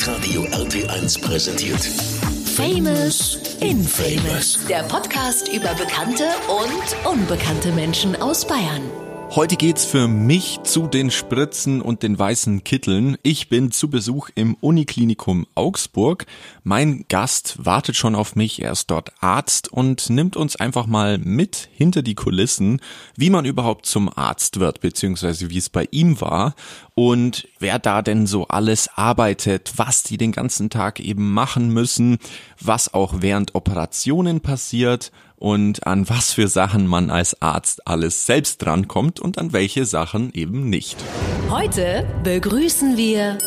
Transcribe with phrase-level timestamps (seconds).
[0.00, 1.84] Hitradio RT1 präsentiert.
[2.56, 4.58] Famous Infamous.
[4.66, 8.80] Der Podcast über bekannte und unbekannte Menschen aus Bayern.
[9.36, 13.16] Heute geht's für mich zu den Spritzen und den weißen Kitteln.
[13.22, 16.26] Ich bin zu Besuch im Uniklinikum Augsburg.
[16.64, 18.60] Mein Gast wartet schon auf mich.
[18.60, 22.80] Er ist dort Arzt und nimmt uns einfach mal mit hinter die Kulissen,
[23.14, 26.56] wie man überhaupt zum Arzt wird, beziehungsweise wie es bei ihm war
[26.96, 32.18] und wer da denn so alles arbeitet, was die den ganzen Tag eben machen müssen,
[32.60, 38.62] was auch während Operationen passiert und an was für Sachen man als Arzt alles selbst
[38.62, 41.02] drankommt und an welche Sachen eben nicht.
[41.48, 43.38] Heute begrüßen wir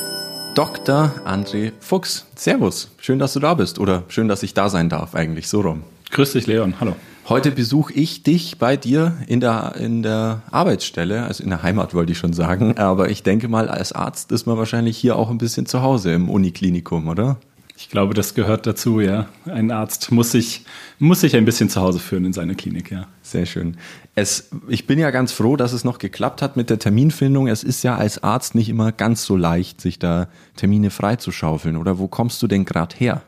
[0.55, 1.13] Dr.
[1.25, 2.25] André Fuchs.
[2.35, 2.91] Servus.
[2.97, 5.83] Schön, dass du da bist oder schön, dass ich da sein darf eigentlich so rum.
[6.11, 6.75] Grüß dich, Leon.
[6.79, 6.95] Hallo.
[7.29, 11.93] Heute besuche ich dich bei dir in der, in der Arbeitsstelle, also in der Heimat
[11.93, 12.77] wollte ich schon sagen.
[12.77, 16.11] Aber ich denke mal, als Arzt ist man wahrscheinlich hier auch ein bisschen zu Hause
[16.11, 17.37] im Uniklinikum, oder?
[17.75, 19.27] Ich glaube, das gehört dazu, ja.
[19.45, 20.63] Ein Arzt muss sich,
[20.99, 23.07] muss sich ein bisschen zu Hause führen in seine Klinik, ja.
[23.23, 23.77] Sehr schön.
[24.15, 27.47] Es, ich bin ja ganz froh, dass es noch geklappt hat mit der Terminfindung.
[27.47, 31.75] Es ist ja als Arzt nicht immer ganz so leicht, sich da Termine freizuschaufeln.
[31.75, 33.23] Oder wo kommst du denn gerade her?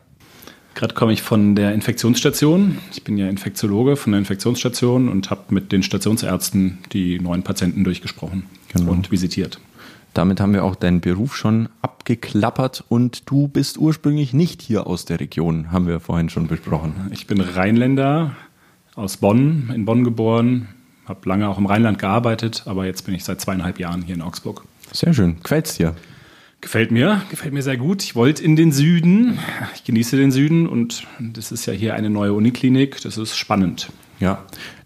[0.75, 2.77] Gerade komme ich von der Infektionsstation.
[2.91, 7.83] Ich bin ja Infektiologe von der Infektionsstation und habe mit den Stationsärzten die neuen Patienten
[7.83, 8.91] durchgesprochen genau.
[8.91, 9.59] und visitiert.
[10.15, 15.03] Damit haben wir auch deinen Beruf schon abgeklappert und du bist ursprünglich nicht hier aus
[15.03, 17.09] der Region, haben wir vorhin schon besprochen.
[17.11, 18.31] Ich bin Rheinländer
[18.95, 20.69] aus Bonn, in Bonn geboren,
[21.05, 24.21] habe lange auch im Rheinland gearbeitet, aber jetzt bin ich seit zweieinhalb Jahren hier in
[24.21, 24.63] Augsburg.
[24.93, 25.43] Sehr schön.
[25.43, 25.95] Quält's dir?
[26.61, 28.01] Gefällt mir, gefällt mir sehr gut.
[28.01, 29.37] Ich wollte in den Süden.
[29.75, 33.01] Ich genieße den Süden und das ist ja hier eine neue Uniklinik.
[33.01, 33.89] Das ist spannend.
[34.21, 34.45] Ja,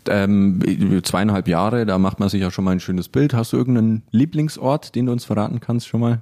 [0.09, 3.33] ähm, zweieinhalb Jahre, da macht man sich ja schon mal ein schönes Bild.
[3.33, 6.21] Hast du irgendeinen Lieblingsort, den du uns verraten kannst schon mal?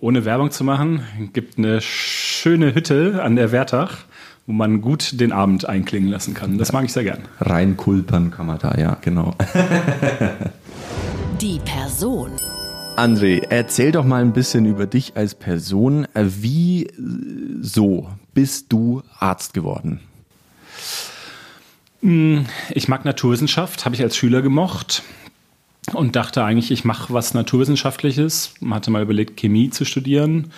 [0.00, 1.02] Ohne Werbung zu machen,
[1.32, 3.98] gibt eine schöne Hütte an der Wertach,
[4.46, 6.56] wo man gut den Abend einklingen lassen kann.
[6.56, 7.20] Das mag ich sehr gern.
[7.40, 9.34] Reinkulpern kann man da, ja, genau.
[11.40, 12.30] Die Person.
[12.96, 16.06] André, erzähl doch mal ein bisschen über dich als Person.
[16.14, 16.90] Wie
[17.60, 20.00] so bist du Arzt geworden?
[22.02, 25.02] Hm, ich mag Naturwissenschaft, habe ich als Schüler gemocht
[25.92, 28.54] und dachte eigentlich, ich mache was Naturwissenschaftliches.
[28.70, 30.52] Hatte mal überlegt, Chemie zu studieren.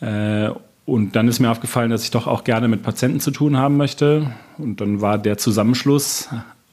[0.00, 0.50] Äh,
[0.86, 3.76] und dann ist mir aufgefallen, dass ich doch auch gerne mit Patienten zu tun haben
[3.76, 4.32] möchte.
[4.58, 6.28] Und dann war der Zusammenschluss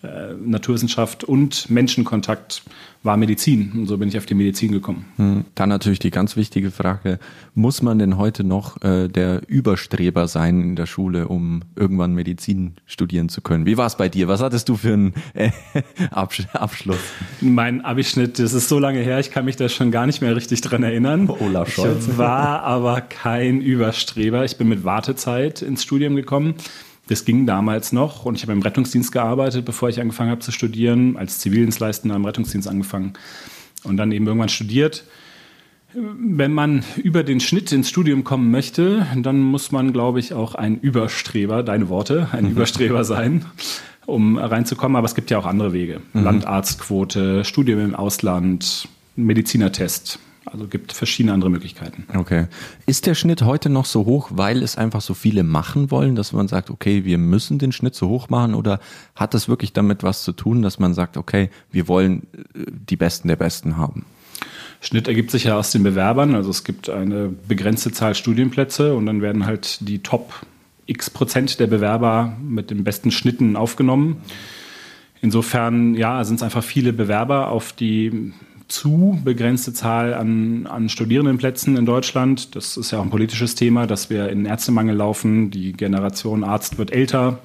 [0.08, 2.64] äh, Naturwissenschaft und Menschenkontakt
[3.04, 3.72] war Medizin.
[3.76, 5.06] Und so bin ich auf die Medizin gekommen.
[5.18, 5.46] Hm.
[5.56, 7.20] Dann natürlich die ganz wichtige Frage,
[7.56, 12.76] muss man denn heute noch äh, der Überstreber sein in der Schule, um irgendwann Medizin
[12.86, 13.66] studieren zu können?
[13.66, 14.28] Wie war es bei dir?
[14.28, 15.52] Was hattest du für einen äh,
[16.12, 17.00] Abschluss?
[17.42, 20.36] Mein Abischnitt, das ist so lange her, ich kann mich da schon gar nicht mehr
[20.36, 21.30] richtig dran erinnern.
[21.30, 22.08] Olaf Scholz.
[22.08, 24.44] Ich war aber kein Überstreber.
[24.44, 26.56] Ich bin mit Wartezeit ins Studium gekommen.
[27.08, 30.52] Das ging damals noch und ich habe im Rettungsdienst gearbeitet, bevor ich angefangen habe zu
[30.52, 33.14] studieren, als Zivildienstleistender im Rettungsdienst angefangen
[33.84, 35.06] und dann eben irgendwann studiert.
[35.94, 40.54] Wenn man über den Schnitt ins Studium kommen möchte, dann muss man, glaube ich, auch
[40.54, 43.46] ein Überstreber, deine Worte, ein Überstreber sein,
[44.06, 44.98] um reinzukommen.
[44.98, 46.02] Aber es gibt ja auch andere Wege.
[46.14, 46.24] Mhm.
[46.24, 50.20] Landarztquote, Studium im Ausland, Medizinertest.
[50.52, 52.06] Also gibt verschiedene andere Möglichkeiten.
[52.16, 52.48] Okay.
[52.86, 56.34] Ist der Schnitt heute noch so hoch, weil es einfach so viele machen wollen, dass
[56.34, 58.80] man sagt, okay, wir müssen den Schnitt so hoch machen oder
[59.16, 62.96] hat das wirklich damit was zu tun, dass man sagt, okay, wir wollen äh, die
[62.96, 64.06] Besten der Besten haben?
[64.80, 66.36] Schnitt ergibt sich ja aus den Bewerbern.
[66.36, 70.34] Also es gibt eine begrenzte Zahl Studienplätze und dann werden halt die Top
[70.86, 74.22] X Prozent der Bewerber mit den besten Schnitten aufgenommen.
[75.22, 78.34] Insofern, ja, sind es einfach viele Bewerber auf die
[78.68, 82.56] zu begrenzte Zahl an, an Studierendenplätzen in Deutschland.
[82.56, 85.52] Das ist ja auch ein politisches Thema, dass wir in Ärztemangel laufen.
[85.52, 87.40] Die Generation Arzt wird älter,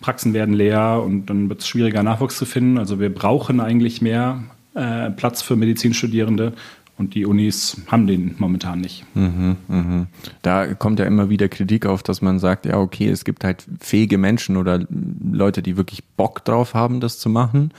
[0.00, 2.78] Praxen werden leer und dann wird es schwieriger, Nachwuchs zu finden.
[2.78, 4.42] Also wir brauchen eigentlich mehr
[4.74, 6.54] äh, Platz für Medizinstudierende.
[6.98, 9.04] Und die Unis haben den momentan nicht.
[9.14, 10.06] Mhm, mh.
[10.42, 13.66] Da kommt ja immer wieder Kritik auf, dass man sagt, ja, okay, es gibt halt
[13.80, 14.86] fähige Menschen oder
[15.32, 17.72] Leute, die wirklich Bock drauf haben, das zu machen.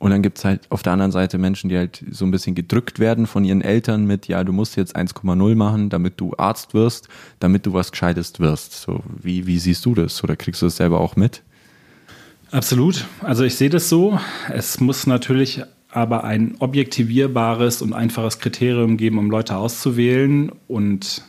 [0.00, 2.98] Und dann gibt's halt auf der anderen Seite Menschen, die halt so ein bisschen gedrückt
[3.00, 7.08] werden von ihren Eltern mit, ja, du musst jetzt 1,0 machen, damit du Arzt wirst,
[7.38, 8.72] damit du was Gescheites wirst.
[8.80, 10.24] So, wie, wie siehst du das?
[10.24, 11.42] Oder kriegst du das selber auch mit?
[12.50, 13.04] Absolut.
[13.20, 14.18] Also ich sehe das so.
[14.48, 20.50] Es muss natürlich aber ein objektivierbares und einfaches Kriterium geben, um Leute auszuwählen.
[20.66, 21.22] Und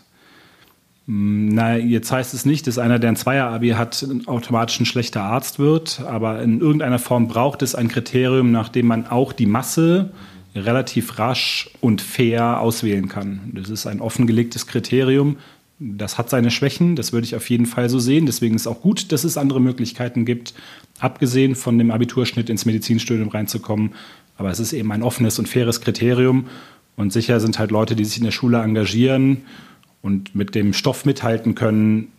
[1.08, 5.58] na, jetzt heißt es nicht, dass einer, der ein Zweier-Abi hat, automatisch ein schlechter Arzt
[5.58, 10.12] wird, aber in irgendeiner Form braucht es ein Kriterium, nach dem man auch die Masse
[10.54, 13.52] relativ rasch und fair auswählen kann.
[13.54, 15.38] Das ist ein offengelegtes Kriterium.
[15.80, 18.28] Das hat seine Schwächen, das würde ich auf jeden Fall so sehen.
[18.28, 20.54] Deswegen ist auch gut, dass es andere Möglichkeiten gibt,
[21.00, 23.94] abgesehen von dem Abiturschnitt ins Medizinstudium reinzukommen.
[24.38, 26.46] Aber es ist eben ein offenes und faires Kriterium.
[26.96, 29.44] Und sicher sind halt Leute, die sich in der Schule engagieren
[30.02, 32.12] und mit dem Stoff mithalten können,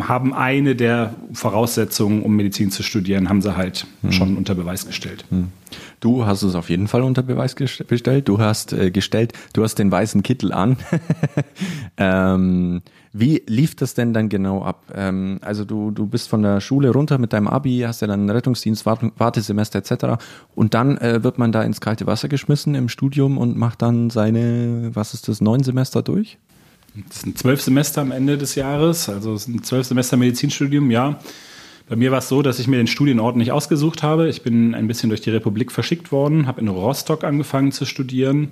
[0.00, 4.12] haben eine der Voraussetzungen, um Medizin zu studieren, haben sie halt hm.
[4.12, 5.24] schon unter Beweis gestellt.
[5.30, 5.48] Hm.
[6.00, 8.28] Du hast es auf jeden Fall unter Beweis gestellt.
[8.28, 10.76] Du hast äh, gestellt, du hast den weißen Kittel an.
[11.96, 12.82] ähm,
[13.12, 14.92] wie lief das denn dann genau ab?
[14.94, 18.28] Ähm, also du, du bist von der Schule runter mit deinem Abi, hast ja dann
[18.28, 20.22] Rettungsdienst, Wartesemester etc.
[20.54, 24.10] Und dann äh, wird man da ins kalte Wasser geschmissen im Studium und macht dann
[24.10, 26.38] seine, was ist das, neun Semester durch?
[27.08, 31.20] Das sind zwölf Semester am Ende des Jahres, also es sind zwölf Semester Medizinstudium, ja.
[31.88, 34.28] Bei mir war es so, dass ich mir den Studienort nicht ausgesucht habe.
[34.28, 38.48] Ich bin ein bisschen durch die Republik verschickt worden, habe in Rostock angefangen zu studieren.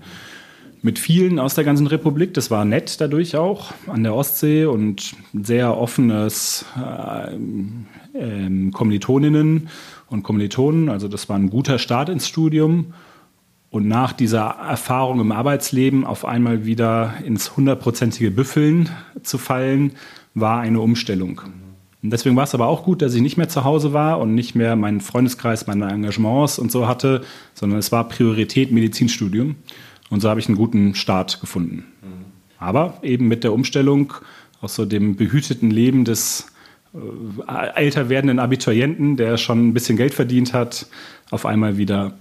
[0.81, 2.33] Mit vielen aus der ganzen Republik.
[2.33, 7.35] Das war nett dadurch auch an der Ostsee und sehr offenes äh,
[8.19, 9.69] äh, Kommilitoninnen
[10.09, 10.89] und Kommilitonen.
[10.89, 12.95] Also das war ein guter Start ins Studium
[13.71, 18.91] und nach dieser Erfahrung im Arbeitsleben auf einmal wieder ins hundertprozentige Büffeln
[19.23, 19.93] zu fallen,
[20.35, 21.41] war eine Umstellung.
[22.03, 24.35] Und deswegen war es aber auch gut, dass ich nicht mehr zu Hause war und
[24.35, 27.23] nicht mehr meinen Freundeskreis, meine Engagements und so hatte,
[27.55, 29.57] sondern es war Priorität Medizinstudium.
[30.09, 31.85] Und so habe ich einen guten Start gefunden.
[32.59, 34.15] Aber eben mit der Umstellung
[34.61, 36.47] aus so dem behüteten Leben des
[36.95, 40.87] äh, älter werdenden Abiturienten, der schon ein bisschen Geld verdient hat,
[41.31, 42.15] auf einmal wieder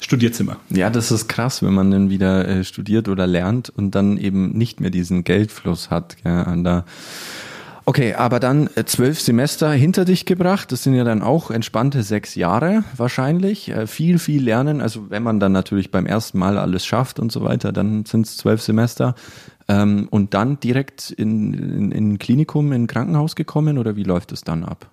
[0.00, 0.56] Studierzimmer.
[0.70, 4.52] Ja, das ist krass, wenn man dann wieder äh, studiert oder lernt und dann eben
[4.52, 6.16] nicht mehr diesen Geldfluss hat.
[6.24, 6.84] Ja, da
[7.86, 10.72] Okay, aber dann äh, zwölf Semester hinter dich gebracht.
[10.72, 13.68] Das sind ja dann auch entspannte sechs Jahre wahrscheinlich.
[13.68, 14.80] Äh, viel, viel lernen.
[14.80, 18.26] Also wenn man dann natürlich beim ersten Mal alles schafft und so weiter, dann sind
[18.26, 19.14] es zwölf Semester.
[19.68, 24.40] Ähm, und dann direkt in, in, in Klinikum, in Krankenhaus gekommen oder wie läuft es
[24.40, 24.90] dann ab?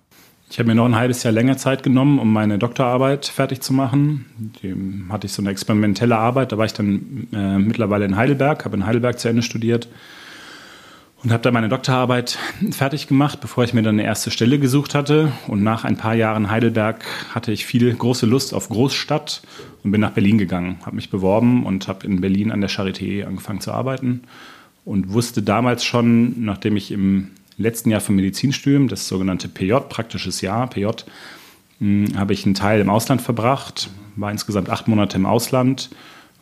[0.52, 3.72] Ich habe mir noch ein halbes Jahr länger Zeit genommen, um meine Doktorarbeit fertig zu
[3.72, 4.26] machen.
[4.62, 4.76] Die
[5.08, 6.52] hatte ich so eine experimentelle Arbeit.
[6.52, 9.88] Da war ich dann äh, mittlerweile in Heidelberg, habe in Heidelberg zu Ende studiert
[11.22, 12.38] und habe da meine Doktorarbeit
[12.70, 15.32] fertig gemacht, bevor ich mir dann eine erste Stelle gesucht hatte.
[15.46, 17.02] Und nach ein paar Jahren Heidelberg
[17.34, 19.40] hatte ich viel große Lust auf Großstadt
[19.82, 23.24] und bin nach Berlin gegangen, habe mich beworben und habe in Berlin an der Charité
[23.24, 24.24] angefangen zu arbeiten
[24.84, 30.40] und wusste damals schon, nachdem ich im letzten Jahr vom Medizinstudium, das sogenannte PJ, praktisches
[30.40, 30.86] Jahr, PJ,
[31.78, 35.90] hm, habe ich einen Teil im Ausland verbracht, war insgesamt acht Monate im Ausland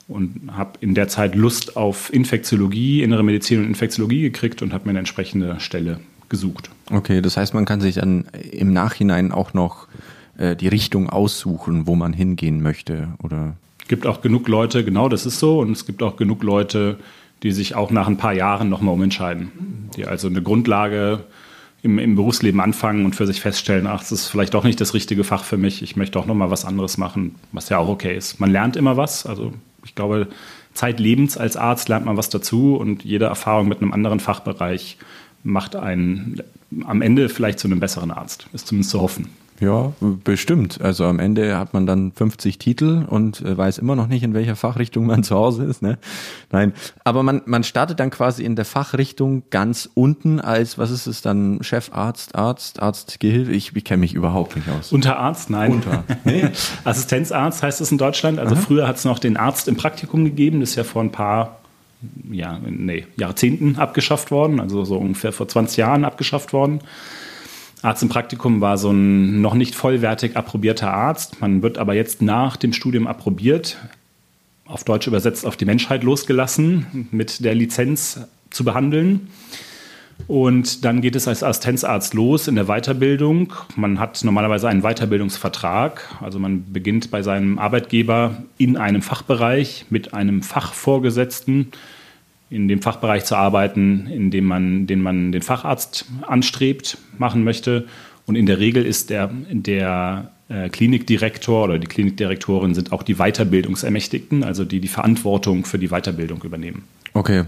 [0.09, 4.85] und habe in der Zeit Lust auf Infektiologie, innere Medizin und Infektiologie gekriegt und habe
[4.85, 6.71] mir eine entsprechende Stelle gesucht.
[6.91, 9.89] Okay, das heißt, man kann sich dann im Nachhinein auch noch
[10.39, 13.57] äh, die Richtung aussuchen, wo man hingehen möchte, oder?
[13.83, 16.99] Es gibt auch genug Leute, genau das ist so, und es gibt auch genug Leute,
[17.43, 19.51] die sich auch nach ein paar Jahren nochmal umentscheiden.
[19.97, 21.25] Die also eine Grundlage
[21.83, 24.93] im, im, Berufsleben anfangen und für sich feststellen, ach, das ist vielleicht doch nicht das
[24.93, 28.15] richtige Fach für mich, ich möchte auch nochmal was anderes machen, was ja auch okay
[28.17, 28.39] ist.
[28.39, 29.53] Man lernt immer was, also
[29.85, 30.29] ich glaube,
[30.75, 34.99] zeitlebens als Arzt lernt man was dazu und jede Erfahrung mit einem anderen Fachbereich
[35.43, 36.43] macht einen
[36.85, 39.29] am Ende vielleicht zu einem besseren Arzt, ist zumindest zu hoffen.
[39.61, 39.93] Ja,
[40.25, 40.81] bestimmt.
[40.81, 44.33] Also am Ende hat man dann 50 Titel und äh, weiß immer noch nicht, in
[44.33, 45.83] welcher Fachrichtung man zu Hause ist.
[45.83, 45.99] Ne?
[46.51, 46.73] Nein,
[47.05, 51.21] aber man, man startet dann quasi in der Fachrichtung ganz unten als, was ist es
[51.21, 53.53] dann, Chefarzt, Arzt, Arztgehilfe?
[53.53, 54.93] Ich, ich kenne mich überhaupt nicht aus.
[54.93, 55.73] Unterarzt, nein.
[55.73, 56.05] Unter.
[56.25, 56.49] Nee.
[56.85, 58.39] Assistenzarzt heißt es in Deutschland.
[58.39, 58.63] Also Aha.
[58.63, 60.61] früher hat es noch den Arzt im Praktikum gegeben.
[60.61, 61.61] Das ist ja vor ein paar
[62.31, 66.81] ja, nee, Jahrzehnten abgeschafft worden, also so ungefähr vor 20 Jahren abgeschafft worden.
[67.83, 71.41] Arzt im Praktikum war so ein noch nicht vollwertig approbierter Arzt.
[71.41, 73.79] Man wird aber jetzt nach dem Studium approbiert,
[74.67, 78.21] auf Deutsch übersetzt auf die Menschheit losgelassen, mit der Lizenz
[78.51, 79.29] zu behandeln.
[80.27, 83.53] Und dann geht es als Assistenzarzt los in der Weiterbildung.
[83.75, 86.17] Man hat normalerweise einen Weiterbildungsvertrag.
[86.21, 91.73] Also man beginnt bei seinem Arbeitgeber in einem Fachbereich mit einem Fachvorgesetzten
[92.51, 97.87] in dem Fachbereich zu arbeiten, in dem man, den man den Facharzt anstrebt, machen möchte.
[98.27, 103.15] Und in der Regel ist der, der äh, Klinikdirektor oder die Klinikdirektorin sind auch die
[103.15, 106.83] Weiterbildungsermächtigten, also die die Verantwortung für die Weiterbildung übernehmen.
[107.15, 107.45] Okay,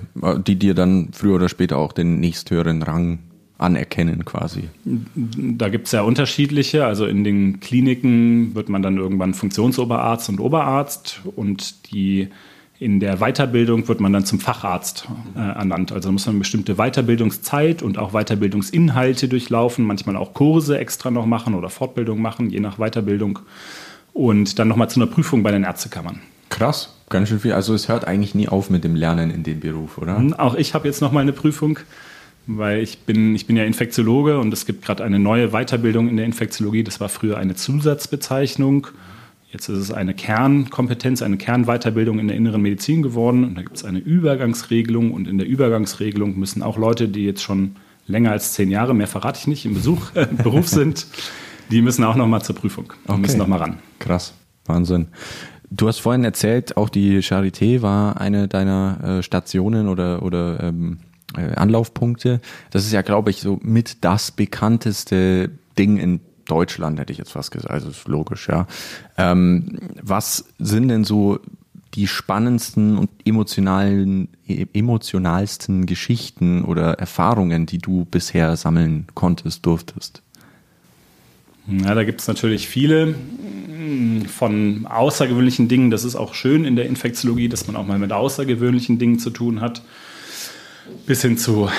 [0.47, 3.19] die dir dann früher oder später auch den nächsthöheren Rang
[3.59, 4.65] anerkennen quasi.
[4.85, 6.85] Da gibt es ja unterschiedliche.
[6.85, 12.29] Also in den Kliniken wird man dann irgendwann Funktionsoberarzt und Oberarzt und die
[12.83, 15.93] in der Weiterbildung wird man dann zum Facharzt äh, ernannt.
[15.93, 21.27] Also muss man eine bestimmte Weiterbildungszeit und auch Weiterbildungsinhalte durchlaufen, manchmal auch Kurse extra noch
[21.27, 23.39] machen oder Fortbildung machen, je nach Weiterbildung.
[24.13, 26.21] Und dann nochmal zu einer Prüfung bei den Ärztekammern.
[26.51, 27.53] Krass, Ganz schön viel.
[27.53, 30.17] Also es hört eigentlich nie auf mit dem Lernen in dem Beruf, oder?
[30.17, 31.79] Hm, auch ich habe jetzt noch mal eine Prüfung,
[32.47, 36.17] weil ich bin, ich bin ja Infektiologe und es gibt gerade eine neue Weiterbildung in
[36.17, 36.83] der Infektiologie.
[36.83, 38.87] Das war früher eine Zusatzbezeichnung.
[39.53, 43.45] Jetzt ist es eine Kernkompetenz, eine Kernweiterbildung in der inneren Medizin geworden.
[43.45, 45.13] Und da gibt es eine Übergangsregelung.
[45.13, 49.07] Und in der Übergangsregelung müssen auch Leute, die jetzt schon länger als zehn Jahre, mehr
[49.07, 51.07] verrate ich nicht, im Besuch, äh, Beruf sind,
[51.71, 52.95] die müssen auch noch mal zur Prüfung.
[53.05, 53.21] Die Okay.
[53.21, 53.79] müssen noch mal ran.
[53.99, 54.33] Krass,
[54.65, 55.09] Wahnsinn.
[55.71, 60.99] Du hast vorhin erzählt, auch die Charité war eine deiner äh, Stationen oder, oder ähm,
[61.37, 62.41] äh, Anlaufpunkte.
[62.71, 66.21] Das ist ja, glaube ich, so mit das bekannteste Ding in
[66.53, 67.73] Deutschland, hätte ich jetzt fast gesagt.
[67.73, 68.67] Also ist logisch, ja.
[69.17, 71.39] Ähm, was sind denn so
[71.95, 80.23] die spannendsten und emotionalen, e- emotionalsten Geschichten oder Erfahrungen, die du bisher sammeln konntest, durftest?
[81.67, 83.15] Ja, da gibt es natürlich viele
[84.29, 85.91] von außergewöhnlichen Dingen.
[85.91, 89.31] Das ist auch schön in der Infektiologie, dass man auch mal mit außergewöhnlichen Dingen zu
[89.31, 89.83] tun hat.
[91.07, 91.71] Bis hin zu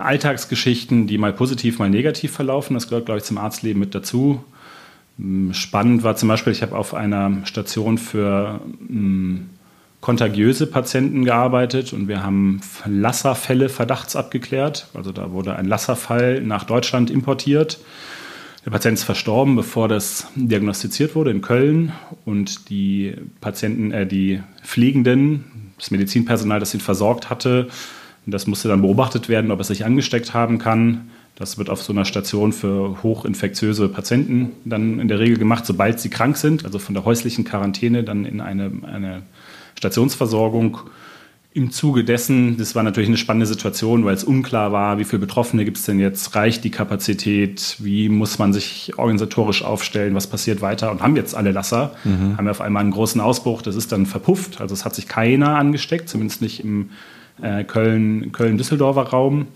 [0.00, 2.74] Alltagsgeschichten, die mal positiv, mal negativ verlaufen.
[2.74, 4.44] Das gehört, glaube ich, zum Arztleben mit dazu.
[5.18, 9.36] Mm, Spannend war zum Beispiel, ich habe auf einer Station für mm,
[10.00, 14.88] kontagiöse Patienten gearbeitet und wir haben Lasserfälle verdachts abgeklärt.
[14.94, 17.78] Also da wurde ein Lasserfall nach Deutschland importiert.
[18.64, 21.92] Der Patient ist verstorben, bevor das diagnostiziert wurde in Köln
[22.24, 27.68] und die Patienten, äh, die Pflegenden, das Medizinpersonal, das ihn versorgt hatte,
[28.26, 31.10] das musste dann beobachtet werden, ob er sich angesteckt haben kann.
[31.36, 36.00] Das wird auf so einer Station für hochinfektiöse Patienten dann in der Regel gemacht, sobald
[36.00, 39.22] sie krank sind, also von der häuslichen Quarantäne dann in eine, eine
[39.76, 40.78] Stationsversorgung.
[41.52, 45.20] Im Zuge dessen, das war natürlich eine spannende Situation, weil es unklar war, wie viele
[45.20, 50.26] Betroffene gibt es denn jetzt, reicht die Kapazität, wie muss man sich organisatorisch aufstellen, was
[50.26, 51.94] passiert weiter und haben jetzt alle Lasser,
[52.36, 55.08] haben wir auf einmal einen großen Ausbruch, das ist dann verpufft, also es hat sich
[55.08, 56.90] keiner angesteckt, zumindest nicht im
[57.42, 59.48] äh, Köln, Köln-Düsseldorfer Raum.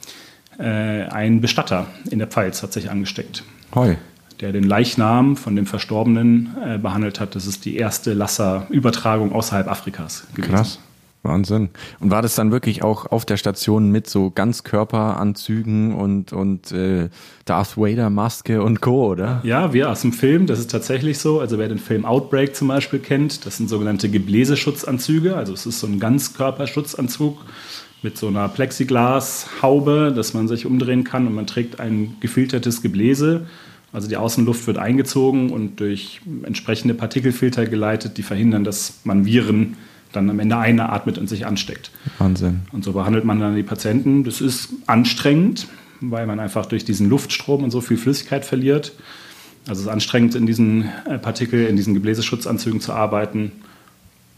[0.58, 3.44] Äh, ein Bestatter in der Pfalz hat sich angesteckt
[3.74, 3.96] Hoi.
[4.40, 7.34] der den Leichnam von dem Verstorbenen äh, behandelt hat.
[7.34, 10.52] Das ist die erste Lasser-Übertragung außerhalb Afrikas gewesen.
[10.52, 10.78] Krass.
[11.22, 11.68] Wahnsinn.
[12.00, 17.10] Und war das dann wirklich auch auf der Station mit so Ganzkörperanzügen und, und äh,
[17.44, 19.40] Darth Vader Maske und Co., oder?
[19.44, 21.40] Ja, wir aus dem Film, das ist tatsächlich so.
[21.40, 25.36] Also wer den Film Outbreak zum Beispiel kennt, das sind sogenannte Gebläseschutzanzüge.
[25.36, 27.38] Also es ist so ein Ganzkörperschutzanzug
[28.02, 33.46] mit so einer Plexiglashaube, dass man sich umdrehen kann und man trägt ein gefiltertes Gebläse.
[33.92, 39.76] Also die Außenluft wird eingezogen und durch entsprechende Partikelfilter geleitet, die verhindern, dass man Viren
[40.12, 41.90] dann am Ende einatmet und sich ansteckt.
[42.18, 42.62] Wahnsinn.
[42.72, 44.24] Und so behandelt man dann die Patienten.
[44.24, 45.68] Das ist anstrengend,
[46.00, 48.92] weil man einfach durch diesen Luftstrom und so viel Flüssigkeit verliert.
[49.68, 53.52] Also es ist anstrengend, in diesen äh, Partikel, in diesen Gebläseschutzanzügen zu arbeiten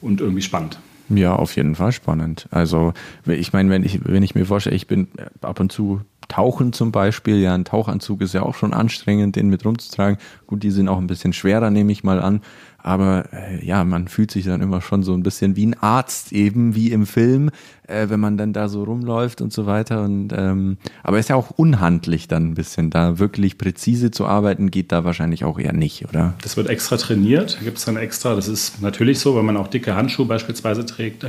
[0.01, 0.79] und irgendwie spannend.
[1.09, 2.49] Ja, auf jeden Fall spannend.
[2.51, 2.93] Also,
[3.27, 5.09] ich meine, wenn ich, wenn ich mir vorstelle, ich bin
[5.41, 9.49] ab und zu tauchen zum Beispiel, ja, ein Tauchanzug ist ja auch schon anstrengend, den
[9.49, 10.19] mit rumzutragen.
[10.47, 12.41] Gut, die sind auch ein bisschen schwerer, nehme ich mal an.
[12.83, 16.33] Aber äh, ja, man fühlt sich dann immer schon so ein bisschen wie ein Arzt,
[16.33, 17.51] eben wie im Film,
[17.87, 20.03] äh, wenn man dann da so rumläuft und so weiter.
[20.03, 22.91] Und ähm, aber ist ja auch unhandlich dann ein bisschen.
[22.91, 26.35] Da wirklich präzise zu arbeiten, geht da wahrscheinlich auch eher nicht, oder?
[26.43, 27.59] Das wird extra trainiert.
[27.59, 30.85] Da gibt es dann extra, das ist natürlich so, wenn man auch dicke Handschuhe beispielsweise
[30.85, 31.25] trägt.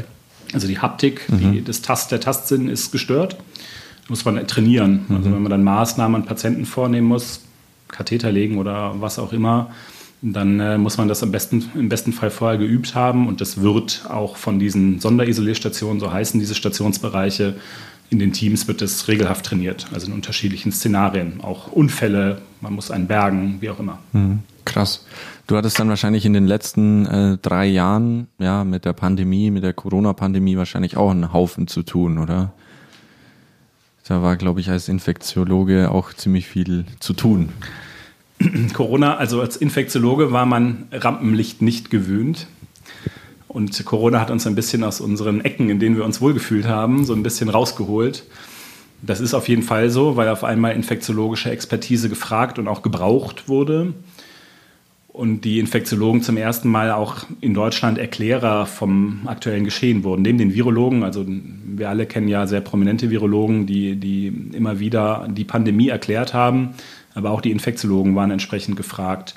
[0.54, 3.38] Also die Haptik, die, das Tast, der Tastsinn ist gestört.
[4.10, 5.06] Muss man trainieren.
[5.10, 7.42] Also wenn man dann Maßnahmen an Patienten vornehmen muss,
[7.88, 9.72] Katheter legen oder was auch immer,
[10.32, 13.28] dann äh, muss man das am besten, im besten Fall vorher geübt haben.
[13.28, 17.56] Und das wird auch von diesen Sonderisolierstationen, so heißen diese Stationsbereiche,
[18.10, 19.88] in den Teams wird das regelhaft trainiert.
[19.94, 21.42] Also in unterschiedlichen Szenarien.
[21.42, 24.00] Auch Unfälle, man muss einen bergen, wie auch immer.
[24.66, 25.06] Krass.
[25.46, 29.64] Du hattest dann wahrscheinlich in den letzten äh, drei Jahren, ja, mit der Pandemie, mit
[29.64, 32.54] der Corona-Pandemie wahrscheinlich auch einen Haufen zu tun, oder?
[34.08, 37.50] Da war, glaube ich, als Infektiologe auch ziemlich viel zu tun.
[38.74, 42.48] Corona, also als Infektiologe war man Rampenlicht nicht gewöhnt.
[43.48, 47.06] Und Corona hat uns ein bisschen aus unseren Ecken, in denen wir uns wohlgefühlt haben,
[47.06, 48.24] so ein bisschen rausgeholt.
[49.04, 53.48] Das ist auf jeden Fall so, weil auf einmal infektiologische Expertise gefragt und auch gebraucht
[53.48, 53.94] wurde.
[55.10, 60.24] Und die Infektiologen zum ersten Mal auch in Deutschland Erklärer vom aktuellen Geschehen wurden.
[60.24, 65.28] Neben den Virologen, also wir alle kennen ja sehr prominente Virologen, die, die immer wieder
[65.30, 66.70] die Pandemie erklärt haben,
[67.14, 69.36] aber auch die Infektiologen waren entsprechend gefragt.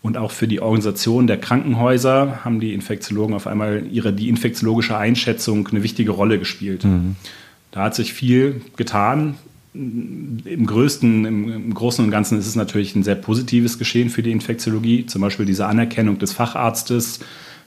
[0.00, 4.96] Und auch für die Organisation der Krankenhäuser haben die Infektiologen auf einmal ihre, die infektiologische
[4.96, 6.84] Einschätzung eine wichtige Rolle gespielt.
[7.72, 9.34] Da hat sich viel getan.
[9.74, 14.22] Im größten, im, im Großen und Ganzen ist es natürlich ein sehr positives Geschehen für
[14.22, 15.06] die Infektiologie.
[15.06, 17.20] Zum Beispiel diese Anerkennung des Facharztes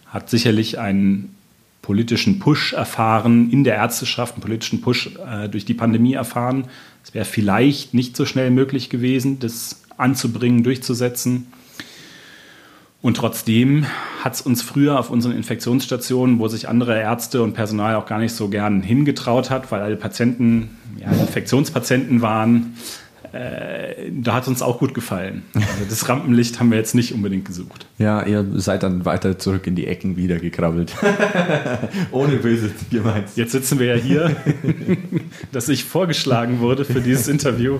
[0.07, 1.35] hat sicherlich einen
[1.81, 6.65] politischen Push erfahren, in der Ärzteschaft einen politischen Push äh, durch die Pandemie erfahren.
[7.03, 11.47] Es wäre vielleicht nicht so schnell möglich gewesen, das anzubringen, durchzusetzen.
[13.01, 13.87] Und trotzdem
[14.23, 18.19] hat es uns früher auf unseren Infektionsstationen, wo sich andere Ärzte und Personal auch gar
[18.19, 22.75] nicht so gern hingetraut hat, weil alle Patienten ja, Infektionspatienten waren,
[23.33, 25.43] äh, da hat uns auch gut gefallen.
[25.53, 27.85] Also das Rampenlicht haben wir jetzt nicht unbedingt gesucht.
[27.97, 30.93] Ja, ihr seid dann weiter zurück in die Ecken wieder gekrabbelt.
[32.11, 33.29] Ohne böse gemeint.
[33.35, 34.35] Jetzt sitzen wir ja hier,
[35.53, 37.79] dass ich vorgeschlagen wurde für dieses Interview.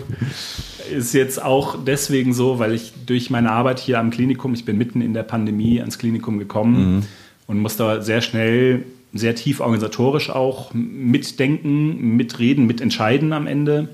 [0.89, 4.77] Ist jetzt auch deswegen so, weil ich durch meine Arbeit hier am Klinikum, ich bin
[4.77, 7.03] mitten in der Pandemie ans Klinikum gekommen mhm.
[7.47, 13.89] und musste sehr schnell sehr tief organisatorisch auch mitdenken, mitreden, mitentscheiden am Ende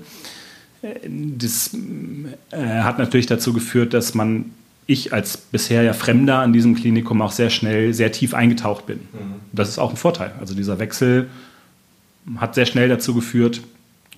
[0.82, 1.74] das
[2.50, 4.46] äh, hat natürlich dazu geführt, dass man,
[4.86, 8.98] ich als bisher ja Fremder an diesem Klinikum auch sehr schnell, sehr tief eingetaucht bin.
[8.98, 9.34] Mhm.
[9.52, 10.32] Das ist auch ein Vorteil.
[10.40, 11.28] Also dieser Wechsel
[12.36, 13.62] hat sehr schnell dazu geführt,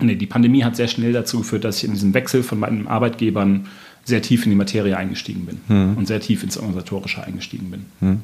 [0.00, 2.88] nee, die Pandemie hat sehr schnell dazu geführt, dass ich in diesem Wechsel von meinen
[2.88, 3.66] Arbeitgebern
[4.10, 5.96] sehr tief in die Materie eingestiegen bin hm.
[5.96, 7.86] und sehr tief ins Organisatorische eingestiegen bin.
[8.00, 8.20] Hm.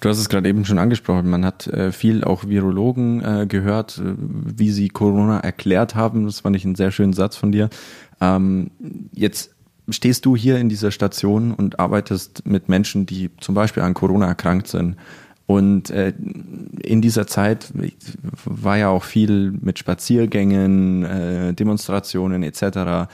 [0.00, 1.28] Du hast es gerade eben schon angesprochen.
[1.28, 6.24] Man hat äh, viel auch Virologen äh, gehört, äh, wie sie Corona erklärt haben.
[6.24, 7.68] Das fand ich einen sehr schönen Satz von dir.
[8.20, 8.70] Ähm,
[9.12, 9.50] jetzt
[9.90, 14.26] stehst du hier in dieser Station und arbeitest mit Menschen, die zum Beispiel an Corona
[14.26, 14.96] erkrankt sind.
[15.46, 16.14] Und äh,
[16.82, 17.68] in dieser Zeit
[18.46, 23.10] war ja auch viel mit Spaziergängen, äh, Demonstrationen etc.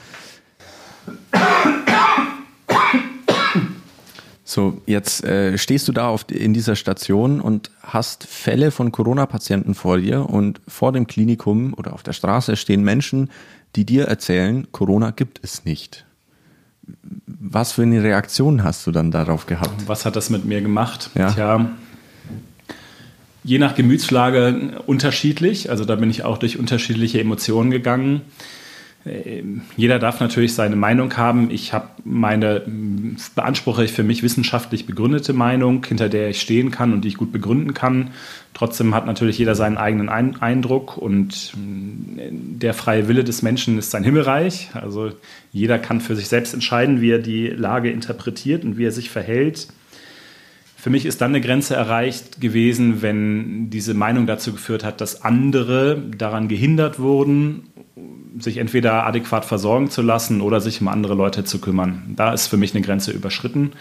[4.51, 9.75] So, jetzt äh, stehst du da auf, in dieser Station und hast Fälle von Corona-Patienten
[9.75, 13.29] vor dir und vor dem Klinikum oder auf der Straße stehen Menschen,
[13.77, 16.03] die dir erzählen, Corona gibt es nicht.
[17.25, 19.87] Was für eine Reaktion hast du dann darauf gehabt?
[19.87, 21.11] Was hat das mit mir gemacht?
[21.15, 21.31] Ja.
[21.31, 21.71] Tja,
[23.45, 25.69] je nach Gemütslage unterschiedlich.
[25.69, 28.19] Also da bin ich auch durch unterschiedliche Emotionen gegangen.
[29.05, 31.49] Ähm, jeder darf natürlich seine Meinung haben.
[31.49, 32.61] Ich habe meine,
[33.35, 37.17] beanspruche ich für mich wissenschaftlich begründete Meinung, hinter der ich stehen kann und die ich
[37.17, 38.11] gut begründen kann.
[38.53, 43.91] Trotzdem hat natürlich jeder seinen eigenen Eindruck und äh, der freie Wille des Menschen ist
[43.91, 44.69] sein Himmelreich.
[44.73, 45.11] Also
[45.51, 49.09] jeder kann für sich selbst entscheiden, wie er die Lage interpretiert und wie er sich
[49.09, 49.67] verhält.
[50.81, 55.21] Für mich ist dann eine Grenze erreicht gewesen, wenn diese Meinung dazu geführt hat, dass
[55.21, 57.67] andere daran gehindert wurden
[58.39, 62.13] sich entweder adäquat versorgen zu lassen oder sich um andere Leute zu kümmern.
[62.15, 63.71] Da ist für mich eine Grenze überschritten,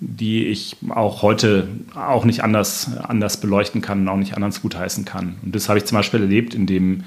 [0.00, 5.04] die ich auch heute auch nicht anders, anders beleuchten kann und auch nicht anders gutheißen
[5.04, 5.36] kann.
[5.42, 7.04] Und das habe ich zum Beispiel erlebt, indem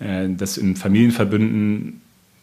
[0.00, 2.00] äh, das in Familienverbünden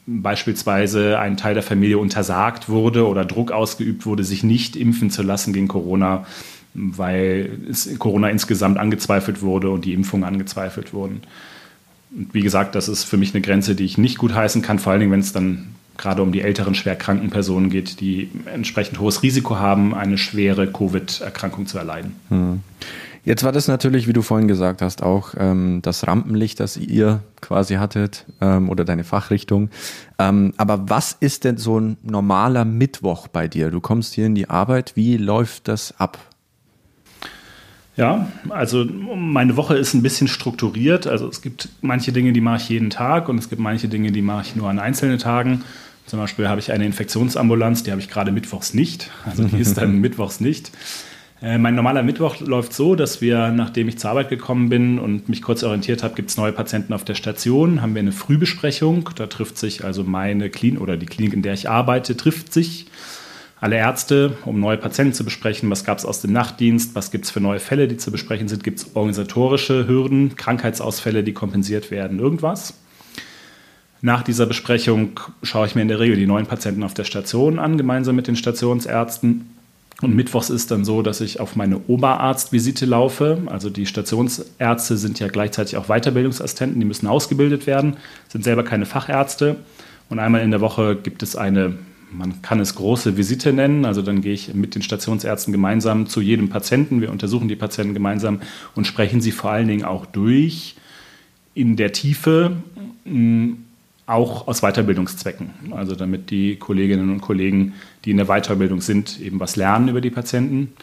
[0.08, 5.24] beispielsweise ein Teil der Familie untersagt wurde oder Druck ausgeübt wurde, sich nicht impfen zu
[5.24, 6.26] lassen gegen Corona,
[6.74, 7.58] weil
[7.98, 11.22] Corona insgesamt angezweifelt wurde und die Impfungen angezweifelt wurden.
[12.32, 14.92] Wie gesagt, das ist für mich eine Grenze, die ich nicht gut heißen kann, vor
[14.92, 19.24] allen Dingen, wenn es dann gerade um die älteren, schwerkranken Personen geht, die entsprechend hohes
[19.24, 22.16] Risiko haben, eine schwere Covid-Erkrankung zu erleiden.
[22.30, 22.62] Hm.
[23.26, 27.22] Jetzt war das natürlich, wie du vorhin gesagt hast, auch ähm, das Rampenlicht, das ihr
[27.42, 29.70] quasi hattet ähm, oder deine Fachrichtung.
[30.20, 33.72] Ähm, aber was ist denn so ein normaler Mittwoch bei dir?
[33.72, 36.20] Du kommst hier in die Arbeit, wie läuft das ab?
[37.98, 41.08] Ja, also meine Woche ist ein bisschen strukturiert.
[41.08, 44.12] Also es gibt manche Dinge, die mache ich jeden Tag und es gibt manche Dinge,
[44.12, 45.64] die mache ich nur an einzelnen Tagen.
[46.06, 49.10] Zum Beispiel habe ich eine Infektionsambulanz, die habe ich gerade mittwochs nicht.
[49.26, 50.72] Also die ist dann mittwochs nicht.
[51.42, 55.30] Äh, mein normaler Mittwoch läuft so, dass wir, nachdem ich zur Arbeit gekommen bin und
[55.30, 59.10] mich kurz orientiert habe, gibt es neue Patienten auf der Station, haben wir eine Frühbesprechung.
[59.16, 62.88] Da trifft sich also meine Klinik oder die Klinik, in der ich arbeite, trifft sich
[63.60, 65.70] alle Ärzte, um neue Patienten zu besprechen.
[65.70, 66.94] Was gab es aus dem Nachtdienst?
[66.94, 68.64] Was gibt es für neue Fälle, die zu besprechen sind?
[68.64, 72.20] Gibt es organisatorische Hürden, Krankheitsausfälle, die kompensiert werden?
[72.20, 72.74] Irgendwas?
[74.02, 77.58] Nach dieser Besprechung schaue ich mir in der Regel die neuen Patienten auf der Station
[77.58, 79.50] an, gemeinsam mit den Stationsärzten.
[80.02, 83.42] Und mittwochs ist dann so, dass ich auf meine Oberarztvisite laufe.
[83.46, 87.96] Also die Stationsärzte sind ja gleichzeitig auch Weiterbildungsassistenten, die müssen ausgebildet werden,
[88.28, 89.56] sind selber keine Fachärzte.
[90.10, 91.78] Und einmal in der Woche gibt es eine
[92.18, 93.86] man kann es große Visite nennen.
[93.86, 97.02] Also dann gehe ich mit den Stationsärzten gemeinsam zu jedem Patienten.
[97.02, 98.42] Wir untersuchen die Patienten gemeinsam
[98.76, 100.76] und sprechen sie vor allen Dingen auch durch
[101.54, 102.58] in der Tiefe,
[103.06, 103.54] mm,
[104.08, 105.50] auch aus Weiterbildungszwecken.
[105.72, 107.74] Also damit die Kolleginnen und Kollegen,
[108.04, 110.74] die in der Weiterbildung sind, eben was lernen über die Patienten.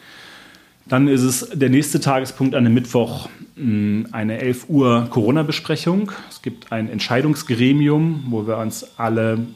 [0.87, 6.11] Dann ist es der nächste Tagespunkt an dem Mittwoch mm, eine 11 Uhr Corona-Besprechung.
[6.29, 9.47] Es gibt ein Entscheidungsgremium, wo wir uns alle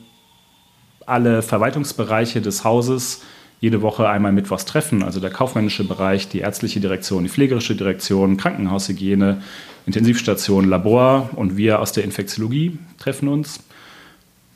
[1.06, 3.22] alle Verwaltungsbereiche des Hauses
[3.60, 8.36] jede Woche einmal mittwochs treffen, also der kaufmännische Bereich, die ärztliche Direktion, die pflegerische Direktion,
[8.36, 9.42] Krankenhaushygiene,
[9.86, 13.60] Intensivstation, Labor und wir aus der Infektiologie treffen uns.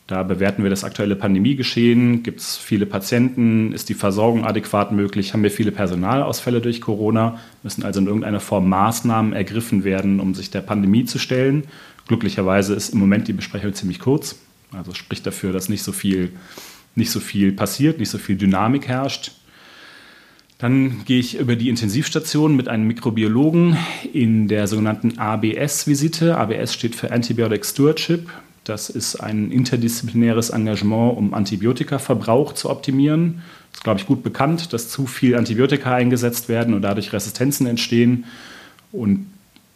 [0.07, 2.25] Da bewerten wir das aktuelle Pandemiegeschehen.
[2.25, 3.73] Gibt es viele Patienten?
[3.73, 5.33] Ist die Versorgung adäquat möglich?
[5.33, 7.39] Haben wir viele Personalausfälle durch Corona?
[7.63, 11.63] Müssen also in irgendeiner Form Maßnahmen ergriffen werden, um sich der Pandemie zu stellen?
[12.09, 14.35] Glücklicherweise ist im Moment die Besprechung ziemlich kurz.
[14.73, 16.33] Also spricht dafür, dass nicht so viel,
[16.95, 19.33] nicht so viel passiert, nicht so viel Dynamik herrscht.
[20.59, 23.79] Dann gehe ich über die Intensivstation mit einem Mikrobiologen
[24.13, 26.37] in der sogenannten ABS-Visite.
[26.37, 28.29] ABS steht für Antibiotic Stewardship.
[28.65, 33.43] Das ist ein interdisziplinäres Engagement, um Antibiotikaverbrauch zu optimieren.
[33.71, 37.67] Das ist, glaube ich, gut bekannt, dass zu viel Antibiotika eingesetzt werden und dadurch Resistenzen
[37.67, 38.27] entstehen.
[38.93, 39.27] Und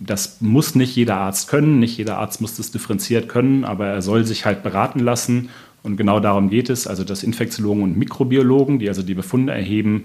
[0.07, 4.03] das muss nicht jeder Arzt können, nicht jeder Arzt muss das differenziert können, aber er
[4.03, 5.51] soll sich halt beraten lassen.
[5.83, 10.05] Und genau darum geht es, also dass Infektiologen und Mikrobiologen, die also die Befunde erheben,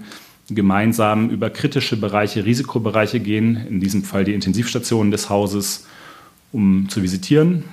[0.50, 5.88] gemeinsam über kritische Bereiche, Risikobereiche gehen, in diesem Fall die Intensivstationen des Hauses,
[6.52, 7.64] um zu visitieren,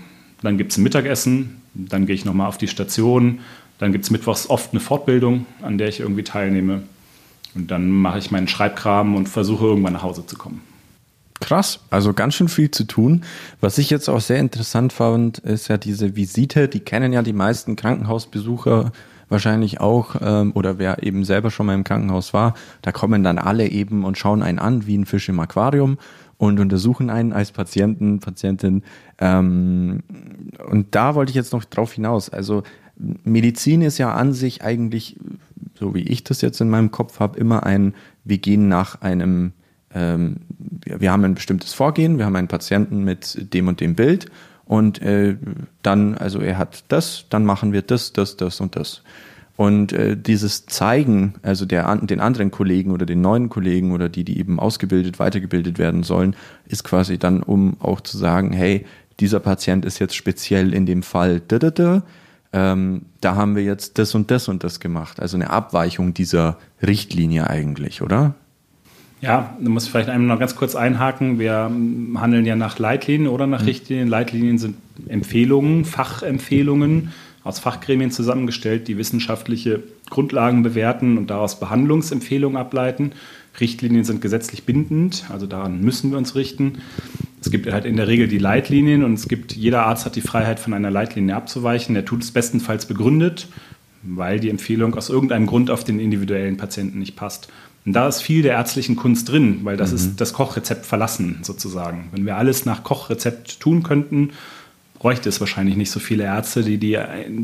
[0.43, 3.41] dann gibt es ein Mittagessen, dann gehe ich nochmal auf die Station,
[3.79, 6.83] dann gibt es mittwochs oft eine Fortbildung, an der ich irgendwie teilnehme.
[7.55, 10.61] Und dann mache ich meinen Schreibkram und versuche irgendwann nach Hause zu kommen.
[11.41, 13.25] Krass, also ganz schön viel zu tun.
[13.61, 16.69] Was ich jetzt auch sehr interessant fand, ist ja diese Visite.
[16.69, 18.93] Die kennen ja die meisten Krankenhausbesucher
[19.29, 22.55] wahrscheinlich auch ähm, oder wer eben selber schon mal im Krankenhaus war.
[22.83, 25.99] Da kommen dann alle eben und schauen einen an wie ein Fisch im Aquarium
[26.39, 28.83] und untersuchen einen als Patienten, Patientin.
[29.19, 30.03] Ähm,
[30.69, 32.31] und da wollte ich jetzt noch drauf hinaus.
[32.31, 32.63] Also
[32.97, 35.17] Medizin ist ja an sich eigentlich,
[35.75, 37.95] so wie ich das jetzt in meinem Kopf habe, immer ein,
[38.25, 39.53] wir gehen nach einem,
[39.95, 40.37] ähm,
[40.85, 44.27] wir haben ein bestimmtes Vorgehen, wir haben einen Patienten mit dem und dem Bild
[44.65, 45.37] und äh,
[45.83, 49.03] dann, also er hat das, dann machen wir das, das, das und das.
[49.57, 54.23] Und äh, dieses Zeigen, also der, den anderen Kollegen oder den neuen Kollegen oder die,
[54.23, 58.85] die eben ausgebildet, weitergebildet werden sollen, ist quasi dann, um auch zu sagen, hey,
[59.19, 62.03] dieser Patient ist jetzt speziell in dem Fall da, da, da,
[62.53, 65.21] ähm, da haben wir jetzt das und das und das gemacht.
[65.21, 68.35] Also eine Abweichung dieser Richtlinie eigentlich, oder?
[69.23, 71.39] Ja, da muss ich vielleicht einmal noch ganz kurz einhaken.
[71.39, 71.71] Wir
[72.17, 73.67] handeln ja nach Leitlinien oder nach mhm.
[73.67, 74.09] Richtlinien.
[74.09, 74.77] Leitlinien sind
[75.09, 83.13] Empfehlungen, Fachempfehlungen aus Fachgremien zusammengestellt, die wissenschaftliche Grundlagen bewerten und daraus Behandlungsempfehlungen ableiten.
[83.61, 86.79] Richtlinien sind gesetzlich bindend, also daran müssen wir uns richten.
[87.41, 90.21] Es gibt halt in der Regel die Leitlinien und es gibt, jeder Arzt hat die
[90.21, 91.95] Freiheit, von einer Leitlinie abzuweichen.
[91.95, 93.47] Er tut es bestenfalls begründet,
[94.03, 97.49] weil die Empfehlung aus irgendeinem Grund auf den individuellen Patienten nicht passt.
[97.87, 99.97] Und da ist viel der ärztlichen Kunst drin, weil das mhm.
[99.97, 102.09] ist das Kochrezept verlassen sozusagen.
[102.11, 104.31] Wenn wir alles nach Kochrezept tun könnten,
[104.99, 106.99] bräuchte es wahrscheinlich nicht so viele Ärzte, die, die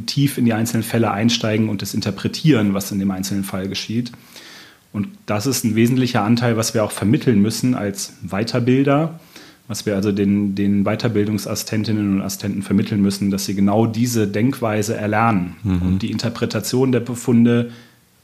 [0.07, 4.11] tief in die einzelnen Fälle einsteigen und das interpretieren, was in dem einzelnen Fall geschieht.
[4.92, 9.20] Und das ist ein wesentlicher Anteil, was wir auch vermitteln müssen als Weiterbilder,
[9.68, 14.96] was wir also den, den Weiterbildungsassistentinnen und Assistenten vermitteln müssen, dass sie genau diese Denkweise
[14.96, 15.83] erlernen mhm.
[15.83, 17.70] und die Interpretation der Befunde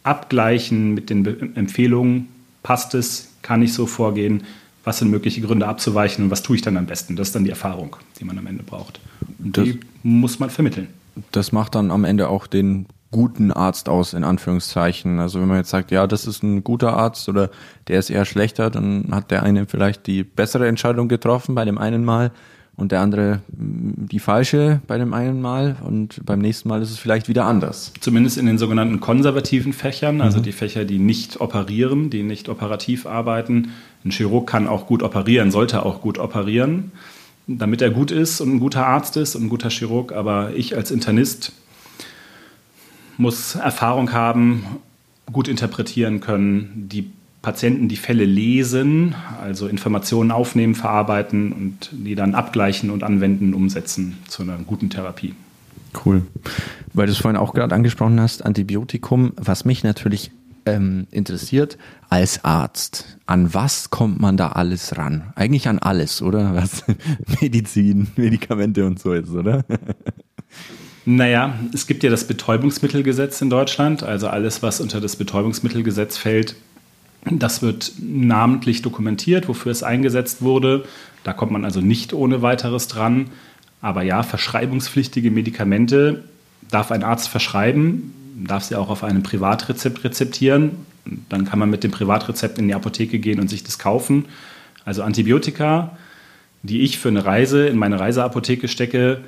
[0.02, 2.28] abgleichen mit den Be Empfehlungen.
[2.62, 3.32] Passt es?
[3.42, 4.44] Kann ich so vorgehen?
[4.84, 7.16] Was sind mögliche Gründe abzuweichen und was tue ich dann am besten?
[7.16, 9.00] Das ist dann die Erfahrung, die man am Ende braucht.
[9.38, 10.88] Und das, die muss man vermitteln.
[11.32, 15.18] Das macht dann am Ende auch den guten Arzt aus, in Anführungszeichen.
[15.18, 17.50] Also wenn man jetzt sagt, ja, das ist ein guter Arzt oder
[17.88, 21.78] der ist eher schlechter, dann hat der eine vielleicht die bessere Entscheidung getroffen bei dem
[21.78, 22.32] einen Mal
[22.78, 26.90] und der andere mm, die falsche bei dem einen Mal und beim nächsten Mal ist
[26.90, 27.92] es vielleicht wieder anders.
[28.00, 30.44] Zumindest in den sogenannten konservativen Fächern, also mhm.
[30.44, 33.72] die Fächer, die nicht operieren, die nicht operativ arbeiten.
[34.04, 36.92] Ein Chirurg kann auch gut operieren, sollte auch gut operieren
[37.48, 40.12] damit er gut ist und ein guter Arzt ist und ein guter Chirurg.
[40.12, 41.52] Aber ich als Internist
[43.16, 44.64] muss Erfahrung haben,
[45.32, 47.10] gut interpretieren können, die
[47.42, 54.18] Patienten die Fälle lesen, also Informationen aufnehmen, verarbeiten und die dann abgleichen und anwenden, umsetzen
[54.28, 55.34] zu einer guten Therapie.
[56.04, 56.22] Cool.
[56.92, 60.30] Weil du es vorhin auch gerade angesprochen hast, Antibiotikum, was mich natürlich
[60.66, 61.78] ähm, interessiert,
[62.10, 65.32] als Arzt, an was kommt man da alles ran?
[65.34, 66.54] Eigentlich an alles, oder?
[66.56, 66.84] Was
[67.40, 69.64] Medizin, Medikamente und so ist, oder?
[71.10, 76.54] Naja, es gibt ja das Betäubungsmittelgesetz in Deutschland, also alles, was unter das Betäubungsmittelgesetz fällt,
[77.30, 80.84] das wird namentlich dokumentiert, wofür es eingesetzt wurde.
[81.24, 83.30] Da kommt man also nicht ohne weiteres dran.
[83.80, 86.24] Aber ja, verschreibungspflichtige Medikamente
[86.70, 88.12] darf ein Arzt verschreiben,
[88.46, 90.86] darf sie auch auf einem Privatrezept rezeptieren.
[91.28, 94.26] Dann kann man mit dem Privatrezept in die Apotheke gehen und sich das kaufen.
[94.84, 95.96] Also Antibiotika,
[96.62, 99.20] die ich für eine Reise in meine Reiseapotheke stecke,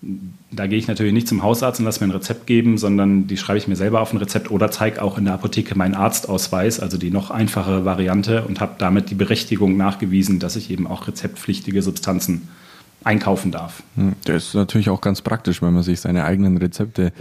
[0.00, 3.36] Da gehe ich natürlich nicht zum Hausarzt und lasse mir ein Rezept geben, sondern die
[3.36, 6.78] schreibe ich mir selber auf ein Rezept oder zeige auch in der Apotheke meinen Arztausweis,
[6.78, 11.08] also die noch einfache Variante und habe damit die Berechtigung nachgewiesen, dass ich eben auch
[11.08, 12.48] rezeptpflichtige Substanzen
[13.02, 13.82] einkaufen darf.
[13.96, 17.12] Hm, das ist natürlich auch ganz praktisch, wenn man sich seine eigenen Rezepte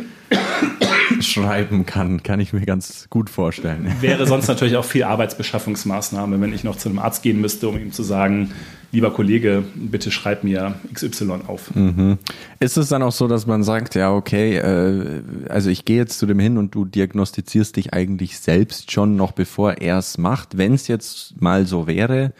[1.22, 3.91] schreiben kann, kann ich mir ganz gut vorstellen.
[4.02, 7.78] Wäre sonst natürlich auch viel Arbeitsbeschaffungsmaßnahme, wenn ich noch zu einem Arzt gehen müsste, um
[7.78, 8.52] ihm zu sagen,
[8.91, 11.76] lieber Kollege, bitte schreib mir XY auf.
[11.76, 12.17] Mhm.
[12.60, 16.20] Ist es dann auch so, dass man sagt, ja, okay, äh, also ich gehe jetzt
[16.20, 20.58] zu dem hin und du diagnostizierst dich eigentlich selbst schon noch bevor er es macht,
[20.58, 22.34] wenn es jetzt mal so wäre,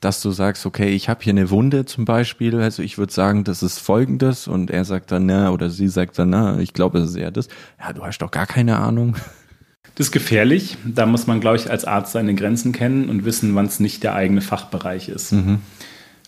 [0.00, 3.44] dass du sagst, okay, ich habe hier eine Wunde zum Beispiel, also ich würde sagen,
[3.44, 6.98] das ist folgendes und er sagt dann, na, oder sie sagt dann, na, ich glaube,
[6.98, 7.48] es ist eher das.
[7.80, 9.16] Ja, du hast doch gar keine Ahnung.
[9.94, 10.76] Das ist gefährlich.
[10.84, 14.04] Da muss man, glaube ich, als Arzt seine Grenzen kennen und wissen, wann es nicht
[14.04, 15.32] der eigene Fachbereich ist.
[15.32, 15.58] Mhm.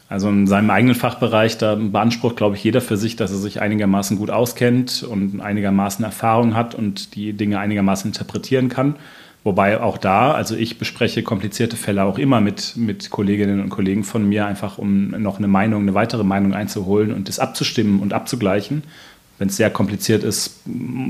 [0.09, 3.63] Also in seinem eigenen Fachbereich, da beansprucht, glaube ich, jeder für sich, dass er sich
[3.63, 8.97] einigermaßen gut auskennt und einigermaßen Erfahrung hat und die Dinge einigermaßen interpretieren kann.
[9.43, 14.05] Wobei auch da, also ich bespreche komplizierte Fälle auch immer mit, mit Kolleginnen und Kollegen
[14.05, 18.13] von mir, einfach um noch eine Meinung, eine weitere Meinung einzuholen und das abzustimmen und
[18.13, 18.83] abzugleichen.
[19.39, 20.61] Wenn es sehr kompliziert ist,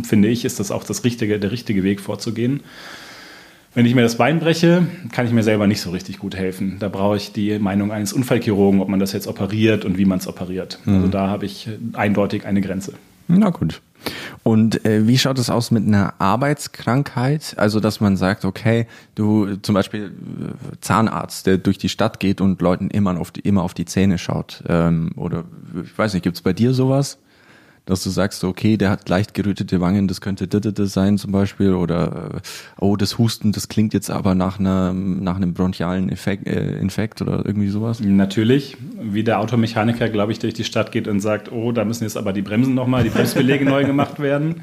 [0.05, 2.61] finde ich, ist das auch das richtige, der richtige Weg vorzugehen.
[3.75, 6.77] Wenn ich mir das Bein breche, kann ich mir selber nicht so richtig gut helfen.
[6.79, 10.19] Da brauche ich die Meinung eines Unfallchirurgen, ob man das jetzt operiert und wie man
[10.19, 10.79] es operiert.
[10.81, 10.97] Also mhm.
[10.97, 12.95] Also da habe ich eindeutig eine Grenze.
[13.27, 13.81] Na gut.
[14.43, 17.55] Und äh, wie schaut es aus mit einer Arbeitskrankheit?
[17.59, 22.41] Also, dass man sagt, okay, du zum Beispiel äh, Zahnarzt, der durch die Stadt geht
[22.41, 24.63] und Leuten immer auf die, immer auf die Zähne schaut.
[24.67, 25.45] Ähm, oder
[25.85, 27.19] ich weiß nicht, gibt es bei dir sowas?
[27.91, 30.47] Dass du sagst, okay, der hat leicht gerötete Wangen, das könnte
[30.87, 32.41] sein zum Beispiel, oder äh,
[32.79, 37.21] oh, das Husten, das klingt jetzt aber nach, einer, nach einem bronchialen Effekt, äh, Infekt
[37.21, 38.01] oder irgendwie sowas?
[38.01, 42.05] Natürlich, wie der Automechaniker, glaube ich, durch die Stadt geht und sagt, oh, da müssen
[42.05, 44.63] jetzt aber die Bremsen nochmal, die Bremsbelege neu gemacht werden.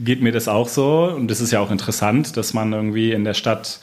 [0.00, 3.22] Geht mir das auch so und das ist ja auch interessant, dass man irgendwie in
[3.22, 3.78] der Stadt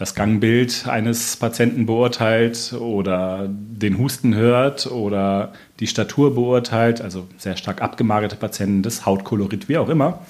[0.00, 7.58] das Gangbild eines Patienten beurteilt oder den Husten hört oder die Statur beurteilt, also sehr
[7.58, 10.20] stark abgemagerte Patienten, das Hautkolorit, wie auch immer.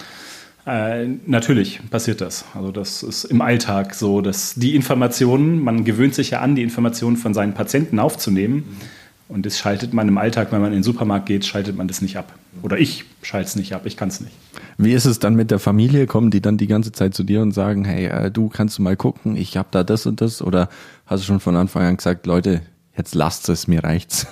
[0.67, 2.47] Äh, natürlich passiert das.
[2.53, 6.65] Also das ist im Alltag so, dass die Informationen, man gewöhnt sich ja an, die
[6.65, 8.57] Informationen von seinen Patienten aufzunehmen.
[8.57, 9.00] Mhm
[9.31, 12.03] und das schaltet man im Alltag, wenn man in den Supermarkt geht, schaltet man das
[12.03, 12.35] nicht ab.
[12.63, 14.33] Oder ich schalte es nicht ab, ich kann es nicht.
[14.77, 16.07] Wie ist es dann mit der Familie?
[16.07, 18.83] Kommen die dann die ganze Zeit zu dir und sagen, hey, äh, du kannst du
[18.83, 20.43] mal gucken, ich habe da das und das?
[20.43, 20.69] Oder
[21.07, 22.63] hast du schon von Anfang an gesagt, Leute,
[22.97, 24.27] jetzt lasst es, mir reicht's?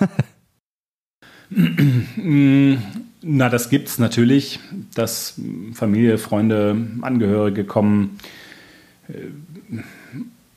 [3.21, 4.59] Na, das gibt's natürlich,
[4.93, 5.35] dass
[5.73, 8.19] Familie, Freunde, Angehörige kommen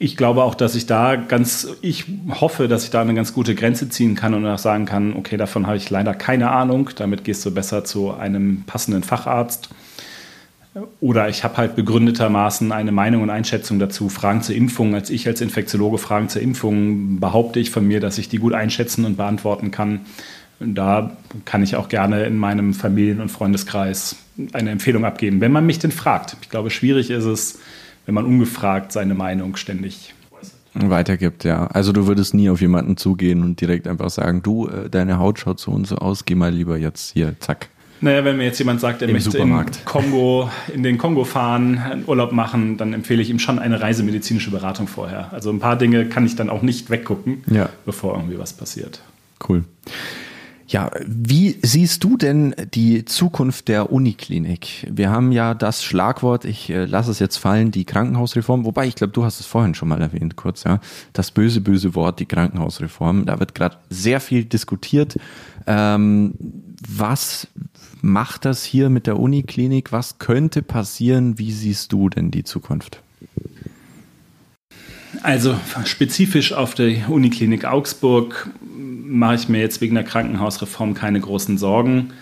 [0.03, 2.07] ich glaube auch, dass ich da ganz, ich
[2.41, 5.37] hoffe, dass ich da eine ganz gute Grenze ziehen kann und auch sagen kann, okay,
[5.37, 9.69] davon habe ich leider keine Ahnung, damit gehst du besser zu einem passenden Facharzt.
[11.01, 14.09] Oder ich habe halt begründetermaßen eine Meinung und Einschätzung dazu.
[14.09, 18.19] Fragen zur Impfung, als ich als Infektiologe Fragen zur Impfung behaupte ich von mir, dass
[18.19, 20.01] ich die gut einschätzen und beantworten kann.
[20.59, 24.17] Da kann ich auch gerne in meinem Familien- und Freundeskreis
[24.53, 26.37] eine Empfehlung abgeben, wenn man mich denn fragt.
[26.43, 27.61] Ich glaube, schwierig ist es,
[28.07, 30.91] wenn man ungefragt seine Meinung ständig äußert.
[30.91, 31.67] weitergibt, ja.
[31.69, 35.39] Also du würdest nie auf jemanden zugehen und direkt einfach sagen, du, äh, deine Haut
[35.39, 37.69] schaut so und so aus, geh mal lieber jetzt hier, zack.
[38.03, 39.77] Naja, wenn mir jetzt jemand sagt, er Im möchte Supermarkt.
[39.77, 43.81] in Kongo, in den Kongo fahren, einen Urlaub machen, dann empfehle ich ihm schon eine
[43.81, 45.33] reisemedizinische Beratung vorher.
[45.33, 47.69] Also ein paar Dinge kann ich dann auch nicht weggucken, ja.
[47.87, 49.01] bevor irgendwie was passiert.
[49.49, 49.63] Cool.
[50.73, 54.87] Ja, wie siehst du denn die Zukunft der Uniklinik?
[54.91, 58.95] Wir haben ja das Schlagwort, ich äh, lasse es jetzt fallen, die Krankenhausreform, wobei ich
[58.95, 60.81] glaube, du hast es vorhin schon mal erwähnt, kurz, ja.
[61.13, 63.27] Das böse, böse Wort, die Krankenhausreform.
[63.27, 65.19] Da wird gerade sehr viel diskutiert.
[65.67, 66.33] Ähm,
[66.89, 67.49] was
[68.01, 69.93] macht das hier mit der Uniklinik?
[69.93, 71.39] Was könnte passieren?
[71.39, 73.03] Wie siehst du denn die Zukunft?
[75.23, 75.55] Also
[75.85, 78.51] spezifisch auf der Uniklinik Augsburg
[79.13, 82.13] mache ich mir jetzt wegen der Krankenhausreform keine großen Sorgen.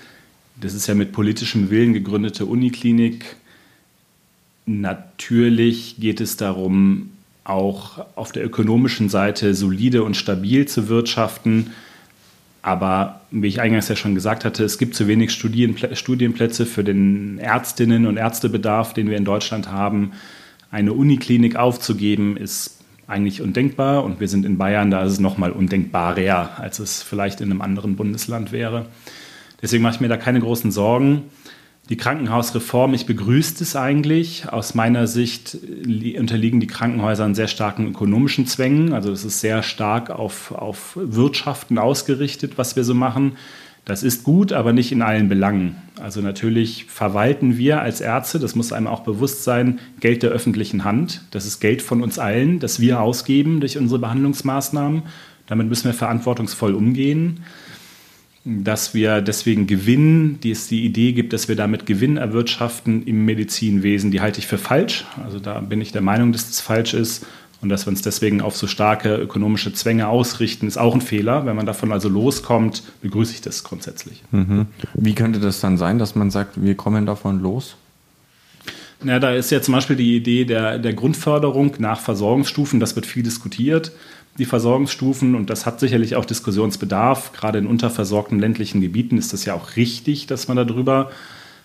[0.61, 3.37] Das ist ja mit politischem Willen gegründete Uniklinik.
[4.67, 7.11] Natürlich geht es darum,
[7.45, 11.71] auch auf der ökonomischen Seite solide und stabil zu wirtschaften.
[12.63, 17.39] Aber wie ich eingangs ja schon gesagt hatte, es gibt zu wenig Studienplätze für den
[17.39, 20.13] Ärztinnen- und Ärztebedarf, den wir in Deutschland haben.
[20.71, 22.80] Eine Uniklinik aufzugeben, ist
[23.11, 27.41] eigentlich undenkbar und wir sind in Bayern, da ist es nochmal undenkbarer, als es vielleicht
[27.41, 28.87] in einem anderen Bundesland wäre.
[29.61, 31.25] Deswegen mache ich mir da keine großen Sorgen.
[31.91, 34.49] Die Krankenhausreform, ich begrüße es eigentlich.
[34.49, 35.59] Aus meiner Sicht
[36.17, 38.93] unterliegen die Krankenhäuser an sehr starken ökonomischen Zwängen.
[38.93, 43.33] Also es ist sehr stark auf, auf Wirtschaften ausgerichtet, was wir so machen.
[43.85, 45.75] Das ist gut, aber nicht in allen Belangen.
[46.01, 50.85] Also natürlich verwalten wir als Ärzte, das muss einem auch bewusst sein, Geld der öffentlichen
[50.85, 51.23] Hand.
[51.31, 55.03] Das ist Geld von uns allen, das wir ausgeben durch unsere Behandlungsmaßnahmen.
[55.47, 57.41] Damit müssen wir verantwortungsvoll umgehen.
[58.45, 63.27] Dass wir deswegen Gewinn, die es die Idee gibt, dass wir damit Gewinn erwirtschaften im
[63.27, 65.05] Medizinwesen, die halte ich für falsch.
[65.23, 67.27] Also da bin ich der Meinung, dass das falsch ist.
[67.63, 71.45] Und dass wir uns deswegen auf so starke ökonomische Zwänge ausrichten, ist auch ein Fehler.
[71.45, 74.23] Wenn man davon also loskommt, begrüße ich das grundsätzlich.
[74.31, 74.67] Mhm.
[74.95, 77.77] Wie könnte das dann sein, dass man sagt, wir kommen davon los?
[79.05, 82.81] Ja, da ist ja zum Beispiel die Idee der, der Grundförderung nach Versorgungsstufen.
[82.81, 83.93] Das wird viel diskutiert,
[84.39, 85.35] die Versorgungsstufen.
[85.35, 87.33] Und das hat sicherlich auch Diskussionsbedarf.
[87.33, 91.11] Gerade in unterversorgten ländlichen Gebieten ist das ja auch richtig, dass man darüber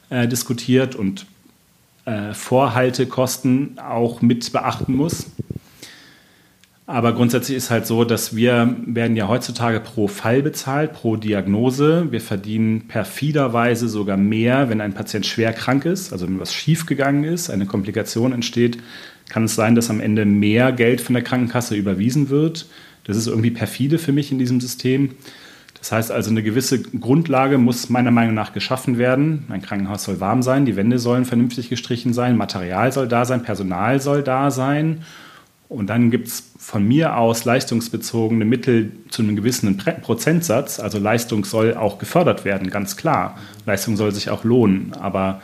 [0.10, 1.26] äh, diskutiert und
[2.06, 5.28] äh, Vorhaltekosten auch mit beachten muss.
[6.88, 12.12] Aber grundsätzlich ist halt so, dass wir werden ja heutzutage pro Fall bezahlt, pro Diagnose.
[12.12, 17.24] Wir verdienen perfiderweise sogar mehr, wenn ein Patient schwer krank ist, also wenn was schiefgegangen
[17.24, 18.78] ist, eine Komplikation entsteht,
[19.30, 22.68] kann es sein, dass am Ende mehr Geld von der Krankenkasse überwiesen wird.
[23.06, 25.16] Das ist irgendwie perfide für mich in diesem System.
[25.80, 29.46] Das heißt also, eine gewisse Grundlage muss meiner Meinung nach geschaffen werden.
[29.50, 33.42] Ein Krankenhaus soll warm sein, die Wände sollen vernünftig gestrichen sein, Material soll da sein,
[33.42, 35.02] Personal soll da sein.
[35.68, 40.80] Und dann gibt es von mir aus leistungsbezogene Mittel zu einem gewissen Prozentsatz.
[40.80, 43.38] Also Leistung soll auch gefördert werden, ganz klar.
[43.66, 44.94] Leistung soll sich auch lohnen.
[44.94, 45.42] Aber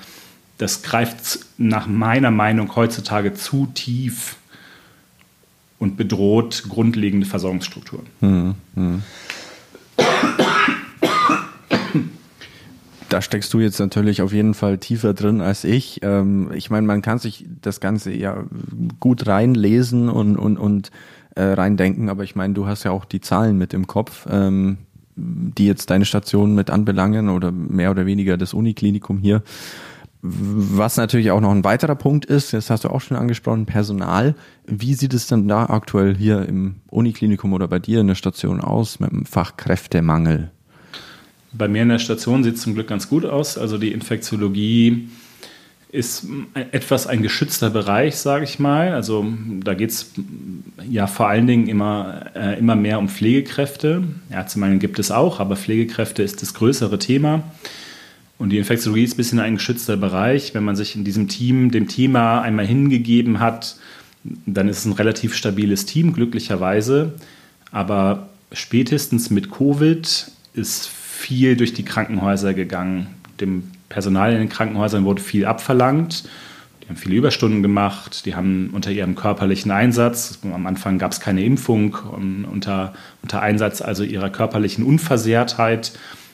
[0.58, 4.36] das greift nach meiner Meinung heutzutage zu tief
[5.80, 8.06] und bedroht grundlegende Versorgungsstrukturen.
[8.20, 8.56] Mhm.
[8.76, 9.04] Mhm.
[13.12, 16.00] Da steckst du jetzt natürlich auf jeden Fall tiefer drin als ich.
[16.02, 18.46] Ähm, ich meine, man kann sich das Ganze ja
[19.00, 20.92] gut reinlesen und, und, und
[21.36, 24.78] äh, reindenken, aber ich meine, du hast ja auch die Zahlen mit im Kopf, ähm,
[25.16, 29.44] die jetzt deine Station mit anbelangen oder mehr oder weniger das Uniklinikum hier.
[30.24, 34.36] Was natürlich auch noch ein weiterer Punkt ist, das hast du auch schon angesprochen, Personal.
[34.68, 38.62] Wie sieht es denn da aktuell hier im Uniklinikum oder bei dir in der Station
[38.62, 40.52] aus mit dem Fachkräftemangel?
[41.54, 43.58] Bei mir in der Station sieht es zum Glück ganz gut aus.
[43.58, 45.10] Also die Infektiologie
[45.92, 48.94] ist etwas ein geschützter Bereich, sage ich mal.
[48.94, 49.26] Also
[49.62, 50.12] da geht es
[50.90, 54.04] ja vor allen Dingen immer, äh, immer mehr um Pflegekräfte.
[54.30, 57.44] Ärztemangel gibt es auch, aber Pflegekräfte ist das größere Thema.
[58.38, 60.54] Und die Infektiologie ist ein bisschen ein geschützter Bereich.
[60.54, 63.76] Wenn man sich in diesem Team dem Thema einmal hingegeben hat,
[64.24, 67.14] dann ist es ein relativ stabiles Team, glücklicherweise.
[67.72, 70.90] Aber spätestens mit Covid ist
[71.22, 73.08] viel durch die Krankenhäuser gegangen.
[73.40, 76.24] Dem Personal in den Krankenhäusern wurde viel abverlangt.
[76.82, 81.20] Die haben viele Überstunden gemacht, die haben unter ihrem körperlichen Einsatz, am Anfang gab es
[81.20, 81.96] keine Impfung,
[82.52, 85.94] unter, unter Einsatz also ihrer körperlichen Unversehrtheit,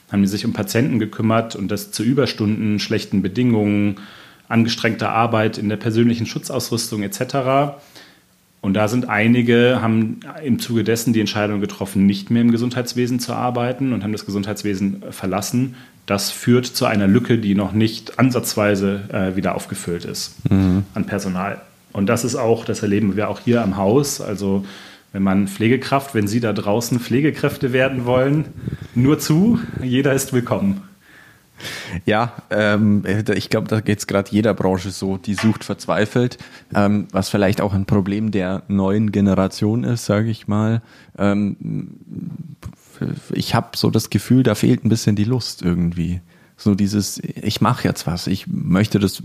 [0.10, 3.97] haben die sich um Patienten gekümmert und das zu Überstunden, schlechten Bedingungen,
[4.47, 7.76] angestrengter Arbeit in der persönlichen Schutzausrüstung etc.
[8.62, 13.20] Und da sind einige, haben im Zuge dessen die Entscheidung getroffen, nicht mehr im Gesundheitswesen
[13.20, 15.76] zu arbeiten und haben das Gesundheitswesen verlassen.
[16.06, 20.84] Das führt zu einer Lücke, die noch nicht ansatzweise äh, wieder aufgefüllt ist mhm.
[20.93, 21.62] an Personal.
[21.93, 24.22] Und das ist auch, das erleben wir auch hier am Haus.
[24.22, 24.65] Also
[25.13, 28.46] wenn man Pflegekraft, wenn Sie da draußen Pflegekräfte werden wollen,
[28.96, 30.87] nur zu, jeder ist willkommen.
[32.06, 36.38] Ja, ähm, ich glaube, da geht es gerade jeder Branche so, die sucht verzweifelt,
[36.74, 40.82] ähm, was vielleicht auch ein Problem der neuen Generation ist, sage ich mal.
[41.17, 41.96] Ähm,
[43.32, 46.22] ich habe so das Gefühl, da fehlt ein bisschen die Lust irgendwie.
[46.60, 49.22] So dieses, ich mache jetzt was, ich möchte das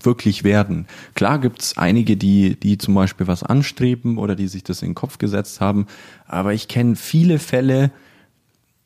[0.00, 0.86] wirklich werden.
[1.14, 4.94] Klar gibt's einige, die, die zum Beispiel was anstreben oder die sich das in den
[4.96, 5.86] Kopf gesetzt haben,
[6.26, 7.92] aber ich kenne viele Fälle,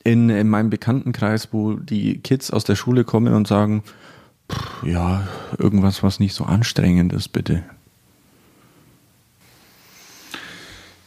[0.08, 3.82] in, in meinem Bekanntenkreis, wo die Kids aus der Schule kommen und sagen,
[4.50, 7.62] pff, ja, irgendwas, was nicht so anstrengend ist, bitte.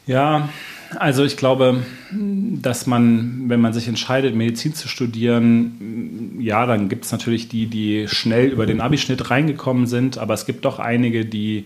[0.05, 0.49] Ja,
[0.99, 7.05] also ich glaube, dass man, wenn man sich entscheidet, Medizin zu studieren, ja, dann gibt
[7.05, 11.25] es natürlich die, die schnell über den Abischnitt reingekommen sind, aber es gibt doch einige,
[11.25, 11.65] die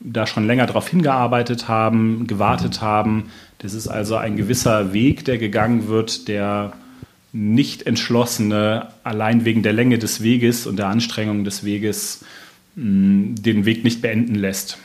[0.00, 3.30] da schon länger darauf hingearbeitet haben, gewartet haben.
[3.62, 6.72] Das ist also ein gewisser Weg, der gegangen wird, der
[7.32, 12.24] nicht entschlossene allein wegen der Länge des Weges und der Anstrengung des Weges
[12.74, 14.78] mm, den Weg nicht beenden lässt.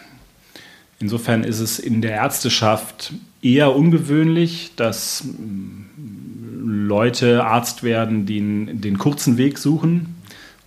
[0.99, 8.97] Insofern ist es in der Ärzteschaft eher ungewöhnlich, dass mm, Leute Arzt werden, die den
[8.97, 10.15] kurzen Weg suchen,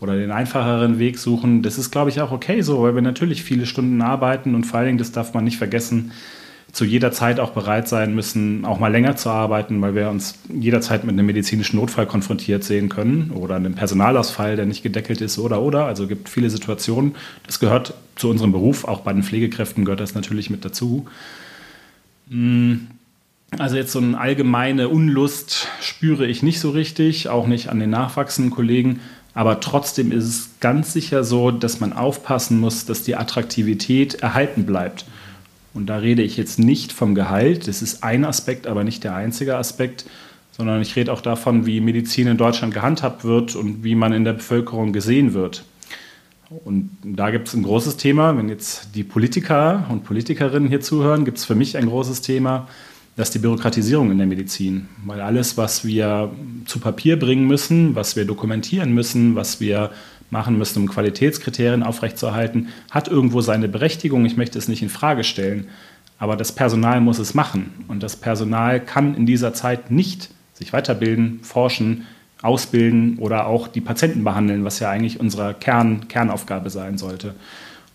[0.01, 1.63] oder den einfacheren Weg suchen.
[1.63, 4.79] Das ist, glaube ich, auch okay so, weil wir natürlich viele Stunden arbeiten und vor
[4.79, 6.13] allen Dingen, das darf man nicht vergessen,
[6.73, 10.39] zu jeder Zeit auch bereit sein müssen, auch mal länger zu arbeiten, weil wir uns
[10.49, 15.39] jederzeit mit einem medizinischen Notfall konfrontiert sehen können oder einem Personalausfall, der nicht gedeckelt ist
[15.39, 15.87] oder oder.
[15.87, 17.15] Also gibt viele Situationen.
[17.47, 21.07] Das gehört zu unserem Beruf, auch bei den Pflegekräften gehört das natürlich mit dazu.
[22.31, 22.87] Hm,
[23.59, 27.91] also jetzt so eine allgemeine Unlust spüre ich nicht so richtig, auch nicht an den
[27.91, 29.01] nachwachsenden Kollegen.
[29.35, 34.67] Aber trotzdem ist es ganz sicher so, dass man aufpassen muss, dass die Attraktivität erhalten
[34.67, 35.05] bleibt.
[35.73, 39.15] Und da rede ich jetzt nicht vom Gehalt, das ist ein Aspekt, aber nicht der
[39.15, 40.05] einzige Aspekt,
[40.51, 44.25] sondern ich rede auch davon, wie Medizin in Deutschland gehandhabt wird und wie man in
[44.25, 45.65] der Bevölkerung gesehen wird.
[46.65, 48.37] Und da gibt es ein großes Thema.
[48.37, 52.67] Wenn jetzt die Politiker und Politikerinnen hier zuhören, gibt es für mich ein großes Thema,
[53.17, 54.89] das ist die Bürokratisierung in der Medizin.
[55.05, 56.31] Weil alles, was wir
[56.67, 59.91] zu Papier bringen müssen, was wir dokumentieren müssen, was wir
[60.31, 64.25] machen müssen, um Qualitätskriterien aufrechtzuerhalten, hat irgendwo seine Berechtigung.
[64.25, 65.69] Ich möchte es nicht in Frage stellen.
[66.19, 67.85] Aber das Personal muss es machen.
[67.89, 72.07] Und das Personal kann in dieser Zeit nicht sich weiterbilden, forschen,
[72.43, 77.35] ausbilden oder auch die Patienten behandeln, was ja eigentlich unsere Kern, Kernaufgabe sein sollte.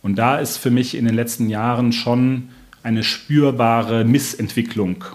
[0.02, 2.50] Und da ist für mich in den letzten Jahren schon
[2.84, 5.06] eine spürbare Missentwicklung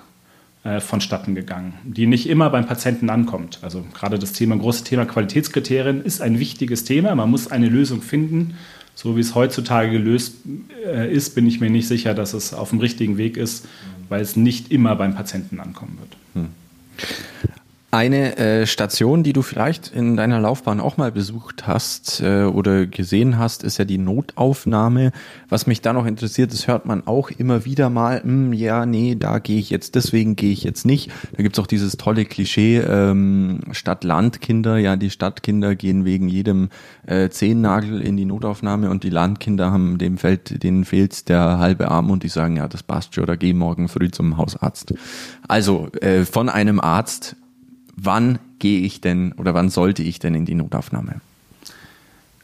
[0.62, 3.58] äh, vonstatten gegangen, die nicht immer beim Patienten ankommt.
[3.62, 7.14] Also gerade das Thema, große Thema Qualitätskriterien ist ein wichtiges Thema.
[7.14, 8.54] Man muss eine Lösung finden.
[8.94, 10.36] So wie es heutzutage gelöst
[10.84, 13.66] äh, ist, bin ich mir nicht sicher, dass es auf dem richtigen Weg ist,
[14.10, 16.16] weil es nicht immer beim Patienten ankommen wird.
[16.34, 16.48] Hm.
[17.92, 22.86] Eine äh, Station, die du vielleicht in deiner Laufbahn auch mal besucht hast äh, oder
[22.86, 25.10] gesehen hast, ist ja die Notaufnahme.
[25.48, 29.16] Was mich da noch interessiert, das hört man auch immer wieder mal, hm, ja, nee,
[29.18, 31.10] da gehe ich jetzt, deswegen gehe ich jetzt nicht.
[31.36, 36.68] Da gibt's auch dieses tolle Klischee, ähm, Stadt-Land-Kinder, ja, die Stadtkinder gehen wegen jedem
[37.08, 41.90] äh, Zehennagel in die Notaufnahme und die Landkinder haben dem Feld, denen fehlt der halbe
[41.90, 44.94] Arm und die sagen, ja, das passt schon, oder geh morgen früh zum Hausarzt.
[45.48, 47.34] Also äh, von einem Arzt
[48.02, 51.20] wann gehe ich denn oder wann sollte ich denn in die Notaufnahme?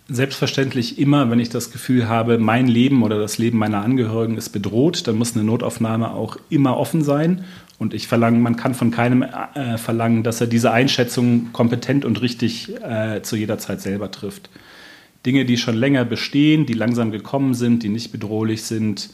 [0.09, 4.51] Selbstverständlich immer, wenn ich das Gefühl habe, mein Leben oder das Leben meiner Angehörigen ist
[4.51, 7.45] bedroht, dann muss eine Notaufnahme auch immer offen sein.
[7.79, 12.23] Und ich verlange, man kann von keinem äh, verlangen, dass er diese Einschätzung kompetent und
[12.23, 14.49] richtig äh, zu jeder Zeit selber trifft.
[15.27, 19.11] Dinge, die schon länger bestehen, die langsam gekommen sind, die nicht bedrohlich sind,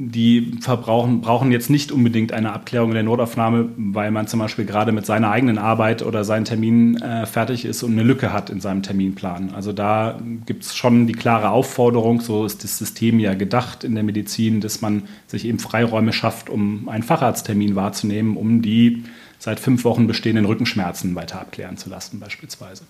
[0.00, 4.64] die verbrauchen, brauchen jetzt nicht unbedingt eine Abklärung in der Notaufnahme, weil man zum Beispiel
[4.64, 8.48] gerade mit seiner eigenen Arbeit oder seinen Termin äh, fertig ist und eine Lücke hat
[8.48, 9.50] in seinem Terminplan.
[9.56, 13.96] Also da gibt es schon die klare Aufforderung, so ist das System ja gedacht in
[13.96, 19.02] der Medizin, dass man sich eben Freiräume schafft, um einen Facharzttermin wahrzunehmen, um die
[19.40, 22.84] seit fünf Wochen bestehenden Rückenschmerzen weiter abklären zu lassen beispielsweise.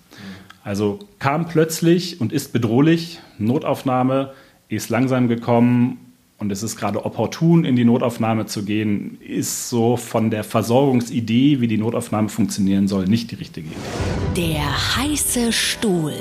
[0.63, 4.33] Also kam plötzlich und ist bedrohlich, Notaufnahme
[4.67, 5.97] ist langsam gekommen
[6.39, 11.59] und es ist gerade opportun, in die Notaufnahme zu gehen, ist so von der Versorgungsidee,
[11.59, 14.55] wie die Notaufnahme funktionieren soll, nicht die richtige Idee.
[14.55, 16.13] Der heiße Stuhl.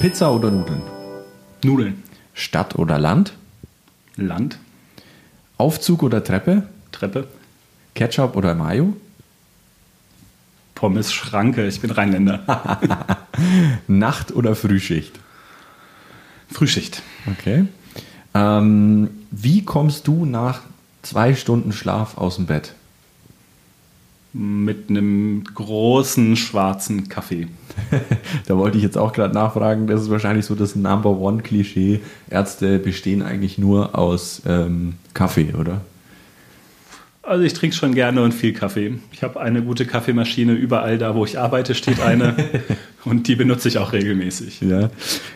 [0.00, 0.82] Pizza oder Nudeln?
[1.64, 2.02] Nudeln.
[2.34, 3.34] Stadt oder Land?
[4.16, 4.58] Land.
[5.58, 6.68] Aufzug oder Treppe?
[6.92, 7.26] Treppe.
[7.94, 8.96] Ketchup oder Mayo?
[10.74, 12.44] Pommes Schranke, ich bin Rheinländer.
[13.88, 15.18] Nacht oder Frühschicht?
[16.50, 17.02] Frühschicht.
[17.26, 17.66] Okay.
[18.34, 20.60] Ähm, wie kommst du nach
[21.02, 22.74] zwei Stunden Schlaf aus dem Bett?
[24.32, 27.46] Mit einem großen schwarzen Kaffee.
[28.46, 29.86] da wollte ich jetzt auch gerade nachfragen.
[29.86, 32.00] Das ist wahrscheinlich so das Number One Klischee.
[32.28, 35.82] Ärzte bestehen eigentlich nur aus ähm, Kaffee, oder?
[37.22, 38.98] Also ich trinke schon gerne und viel Kaffee.
[39.12, 42.34] Ich habe eine gute Kaffeemaschine überall da, wo ich arbeite, steht eine
[43.04, 44.60] und die benutze ich auch regelmäßig.
[44.62, 44.90] Ja.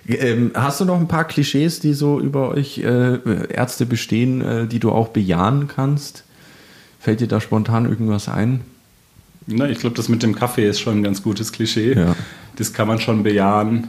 [0.06, 4.66] Ähm, hast du noch ein paar Klischees, die so über euch äh, Ärzte bestehen, äh,
[4.66, 6.24] die du auch bejahen kannst?
[7.00, 8.62] Fällt dir da spontan irgendwas ein?
[9.46, 11.94] Na, ich glaube, das mit dem Kaffee ist schon ein ganz gutes Klischee.
[11.94, 12.16] Ja.
[12.56, 13.88] Das kann man schon bejahen.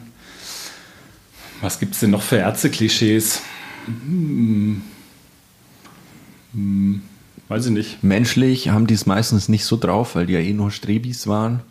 [1.61, 3.41] Was gibt es denn noch für Ärzte-Klischees?
[3.86, 4.82] Hm.
[6.53, 7.01] Hm.
[7.49, 8.03] Weiß ich nicht.
[8.03, 11.61] Menschlich haben die es meistens nicht so drauf, weil die ja eh nur Strebis waren.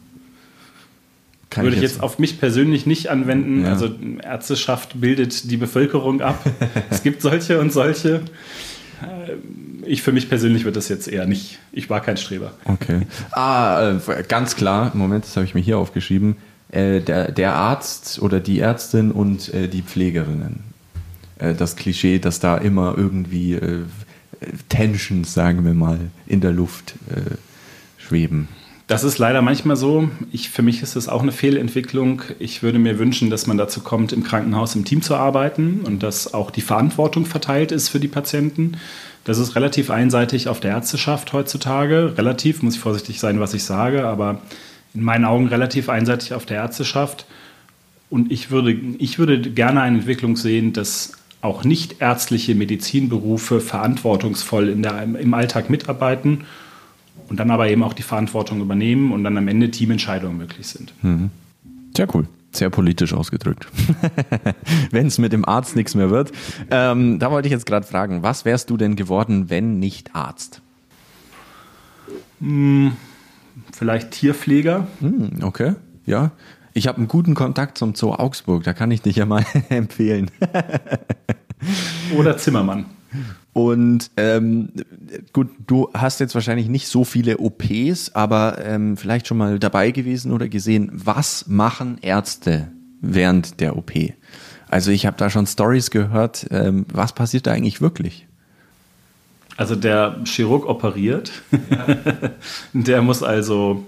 [1.50, 3.62] Kann Würde ich jetzt, auf mich persönlich nicht anwenden.
[3.62, 3.72] Ja.
[3.72, 3.90] Also
[4.22, 6.38] Ärzteschaft bildet die Bevölkerung ab.
[6.90, 8.22] es gibt solche und solche.
[9.00, 9.32] Äh,
[9.86, 11.58] ich für mich persönlich würde das jetzt eher nicht.
[11.72, 12.52] Ich war kein Streber.
[12.64, 13.06] Okay.
[13.30, 14.90] Ah, äh, ganz klar.
[14.94, 16.36] Moment, das habe ich mir hier aufgeschrieben.
[16.70, 20.64] Äh, der, der Arzt oder die Ärztin und die Pflegerinnen.
[21.38, 23.56] Das Klischee, dass da immer irgendwie
[24.68, 26.94] Tensions, sagen wir mal, in der Luft
[27.96, 28.48] schweben.
[28.88, 30.08] Das ist leider manchmal so.
[30.32, 32.22] Ich, für mich ist das auch eine Fehlentwicklung.
[32.38, 36.02] Ich würde mir wünschen, dass man dazu kommt, im Krankenhaus im Team zu arbeiten und
[36.02, 38.78] dass auch die Verantwortung verteilt ist für die Patienten.
[39.24, 42.14] Das ist relativ einseitig auf der Ärzteschaft heutzutage.
[42.16, 44.40] Relativ, muss ich vorsichtig sein, was ich sage, aber
[44.94, 47.26] in meinen Augen relativ einseitig auf der Ärzteschaft.
[48.08, 51.12] Und ich würde, ich würde gerne eine Entwicklung sehen, dass
[51.42, 56.46] auch nicht ärztliche Medizinberufe verantwortungsvoll der, im Alltag mitarbeiten
[57.28, 60.92] und dann aber eben auch die Verantwortung übernehmen und dann am Ende Teamentscheidungen möglich sind.
[61.02, 61.30] Mhm.
[61.96, 62.26] Sehr cool.
[62.50, 63.66] Sehr politisch ausgedrückt.
[64.90, 66.32] wenn es mit dem Arzt nichts mehr wird.
[66.70, 70.62] Ähm, da wollte ich jetzt gerade fragen, was wärst du denn geworden, wenn nicht Arzt?
[72.40, 72.92] Hm,
[73.72, 74.86] vielleicht Tierpfleger.
[75.00, 75.74] Hm, okay,
[76.06, 76.30] ja.
[76.72, 80.30] Ich habe einen guten Kontakt zum Zoo Augsburg, da kann ich dich ja mal empfehlen.
[82.16, 82.86] Oder Zimmermann.
[83.58, 84.68] Und ähm,
[85.32, 89.90] gut, du hast jetzt wahrscheinlich nicht so viele OPs, aber ähm, vielleicht schon mal dabei
[89.90, 93.90] gewesen oder gesehen, was machen Ärzte während der OP?
[94.68, 96.46] Also ich habe da schon Stories gehört.
[96.52, 98.28] Ähm, was passiert da eigentlich wirklich?
[99.56, 101.32] Also der Chirurg operiert.
[101.68, 101.96] Ja.
[102.72, 103.84] der muss also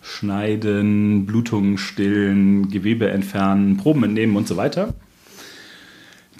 [0.00, 4.94] schneiden, Blutungen stillen, Gewebe entfernen, Proben entnehmen und so weiter.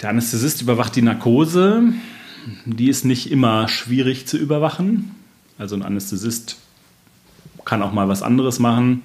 [0.01, 1.91] Der Anästhesist überwacht die Narkose.
[2.65, 5.11] Die ist nicht immer schwierig zu überwachen.
[5.57, 6.57] Also ein Anästhesist
[7.65, 9.03] kann auch mal was anderes machen.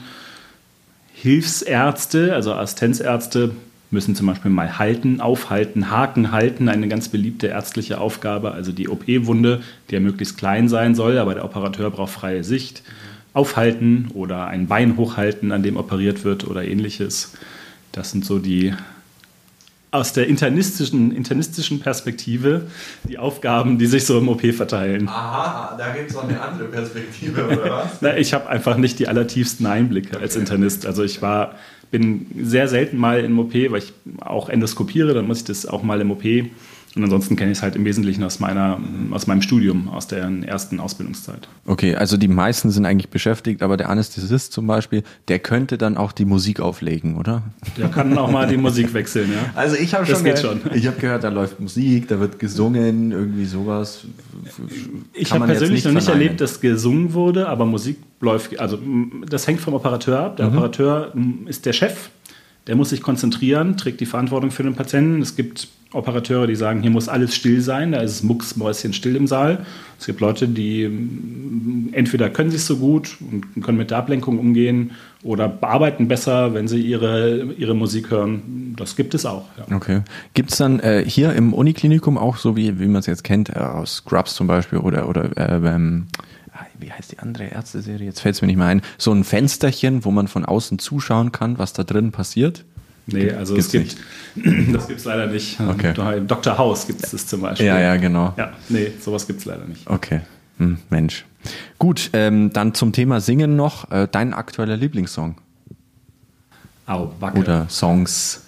[1.13, 3.53] Hilfsärzte, also Assistenzärzte,
[3.91, 8.53] müssen zum Beispiel mal halten, aufhalten, Haken halten, eine ganz beliebte ärztliche Aufgabe.
[8.53, 12.83] Also die OP-Wunde, die ja möglichst klein sein soll, aber der Operateur braucht freie Sicht.
[13.33, 17.35] Aufhalten oder ein Bein hochhalten, an dem operiert wird oder ähnliches.
[17.93, 18.75] Das sind so die
[19.91, 22.67] aus der internistischen, internistischen Perspektive
[23.05, 25.09] die Aufgaben, die sich so im OP verteilen.
[25.09, 28.03] Aha, da gibt es noch eine andere Perspektive, oder was?
[28.03, 30.23] Na, ich habe einfach nicht die allertiefsten Einblicke okay.
[30.23, 30.85] als Internist.
[30.85, 31.55] Also ich war,
[31.91, 35.83] bin sehr selten mal im OP, weil ich auch endoskopiere, dann muss ich das auch
[35.83, 36.25] mal im OP
[36.95, 38.81] und ansonsten kenne ich es halt im Wesentlichen aus, meiner,
[39.11, 41.49] aus meinem Studium, aus der ersten Ausbildungszeit.
[41.67, 45.97] Okay, also die meisten sind eigentlich beschäftigt, aber der Anästhesist zum Beispiel, der könnte dann
[45.97, 47.43] auch die Musik auflegen, oder?
[47.77, 49.51] Der kann auch mal die Musik wechseln, ja.
[49.55, 50.61] Also ich habe schon, gehört, schon.
[50.75, 54.05] Ich habe gehört, da läuft Musik, da wird gesungen, irgendwie sowas.
[55.13, 58.79] Ich habe persönlich noch nicht erlebt, dass gesungen wurde, aber Musik läuft, also
[59.29, 60.37] das hängt vom Operateur ab.
[60.39, 60.57] Der mhm.
[60.57, 61.13] Operateur
[61.47, 62.11] ist der Chef,
[62.67, 65.23] der muss sich konzentrieren, trägt die Verantwortung für den Patienten.
[65.23, 69.17] Es gibt Operateure, die sagen, hier muss alles still sein, da ist es mucksmäuschen still
[69.17, 69.65] im Saal.
[69.99, 74.39] Es gibt Leute, die mm, entweder können sich so gut und können mit der Ablenkung
[74.39, 74.91] umgehen
[75.23, 78.75] oder bearbeiten besser, wenn sie ihre, ihre Musik hören.
[78.77, 79.47] Das gibt es auch.
[79.57, 79.75] Ja.
[79.75, 80.03] Okay.
[80.35, 83.49] Gibt es dann äh, hier im Uniklinikum auch so, wie, wie man es jetzt kennt,
[83.49, 86.09] äh, aus Scrubs zum Beispiel oder, oder äh, ähm,
[86.53, 88.07] ah, wie heißt die andere Ärzte-Serie?
[88.07, 88.83] Jetzt fällt es mir nicht mehr ein.
[88.99, 92.67] So ein Fensterchen, wo man von außen zuschauen kann, was da drin passiert?
[93.13, 93.97] Nee, also gibt's es gibt,
[94.37, 94.75] nicht.
[94.75, 95.59] das gibt es leider nicht.
[95.61, 95.95] Okay.
[96.27, 96.59] Dr.
[96.59, 97.67] House gibt es das zum Beispiel.
[97.67, 98.35] Ja, ja, genau.
[98.37, 99.89] Ja, nee, sowas gibt es leider nicht.
[99.89, 100.21] Okay,
[100.59, 101.25] hm, Mensch.
[101.79, 103.91] Gut, ähm, dann zum Thema Singen noch.
[103.91, 105.37] Äh, dein aktueller Lieblingssong?
[106.87, 107.39] Au, Backe.
[107.39, 108.47] Oder Songs?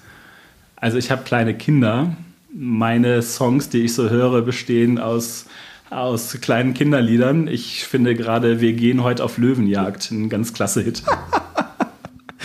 [0.77, 2.17] Also ich habe kleine Kinder.
[2.53, 5.47] Meine Songs, die ich so höre, bestehen aus
[5.91, 7.49] aus kleinen Kinderliedern.
[7.49, 11.03] Ich finde gerade, wir gehen heute auf Löwenjagd, ein ganz klasse Hit.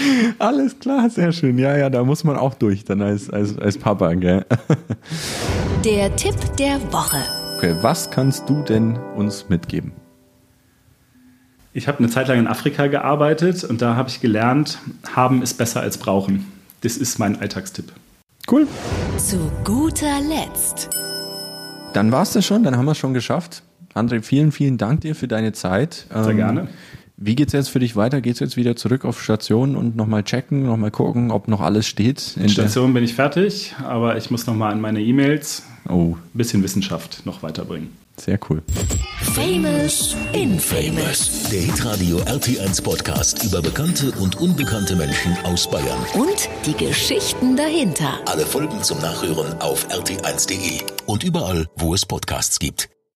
[0.40, 1.58] Alles klar, sehr schön.
[1.58, 4.46] Ja, ja, da muss man auch durch, dann als, als, als Papa, gell?
[5.86, 7.18] Der Tipp der Woche.
[7.58, 9.92] Okay, was kannst du denn uns mitgeben?
[11.74, 14.80] Ich habe eine Zeit lang in Afrika gearbeitet und da habe ich gelernt,
[15.14, 16.46] haben ist besser als brauchen.
[16.82, 17.92] Das ist mein Alltagstipp.
[18.50, 18.68] Cool.
[19.18, 20.90] Zu guter Letzt.
[21.94, 23.64] Dann war es das schon, dann haben wir es schon geschafft.
[23.94, 26.08] André, vielen, vielen Dank dir für deine Zeit.
[26.10, 26.68] Sehr ähm, gerne.
[27.18, 28.20] Wie geht es jetzt für dich weiter?
[28.20, 31.88] Geht es jetzt wieder zurück auf Station und nochmal checken, nochmal gucken, ob noch alles
[31.88, 32.36] steht?
[32.38, 36.16] In Station bin ich fertig, aber ich muss nochmal an meine E-Mails oh.
[36.16, 37.90] ein bisschen Wissenschaft noch weiterbringen.
[38.18, 38.62] Sehr cool.
[39.34, 41.50] Famous Infamous.
[41.52, 46.00] Der Hitradio RT1 Podcast über bekannte und unbekannte Menschen aus Bayern.
[46.14, 48.20] Und die Geschichten dahinter.
[48.26, 52.90] Alle Folgen zum Nachhören auf rt1.de und überall, wo es Podcasts gibt.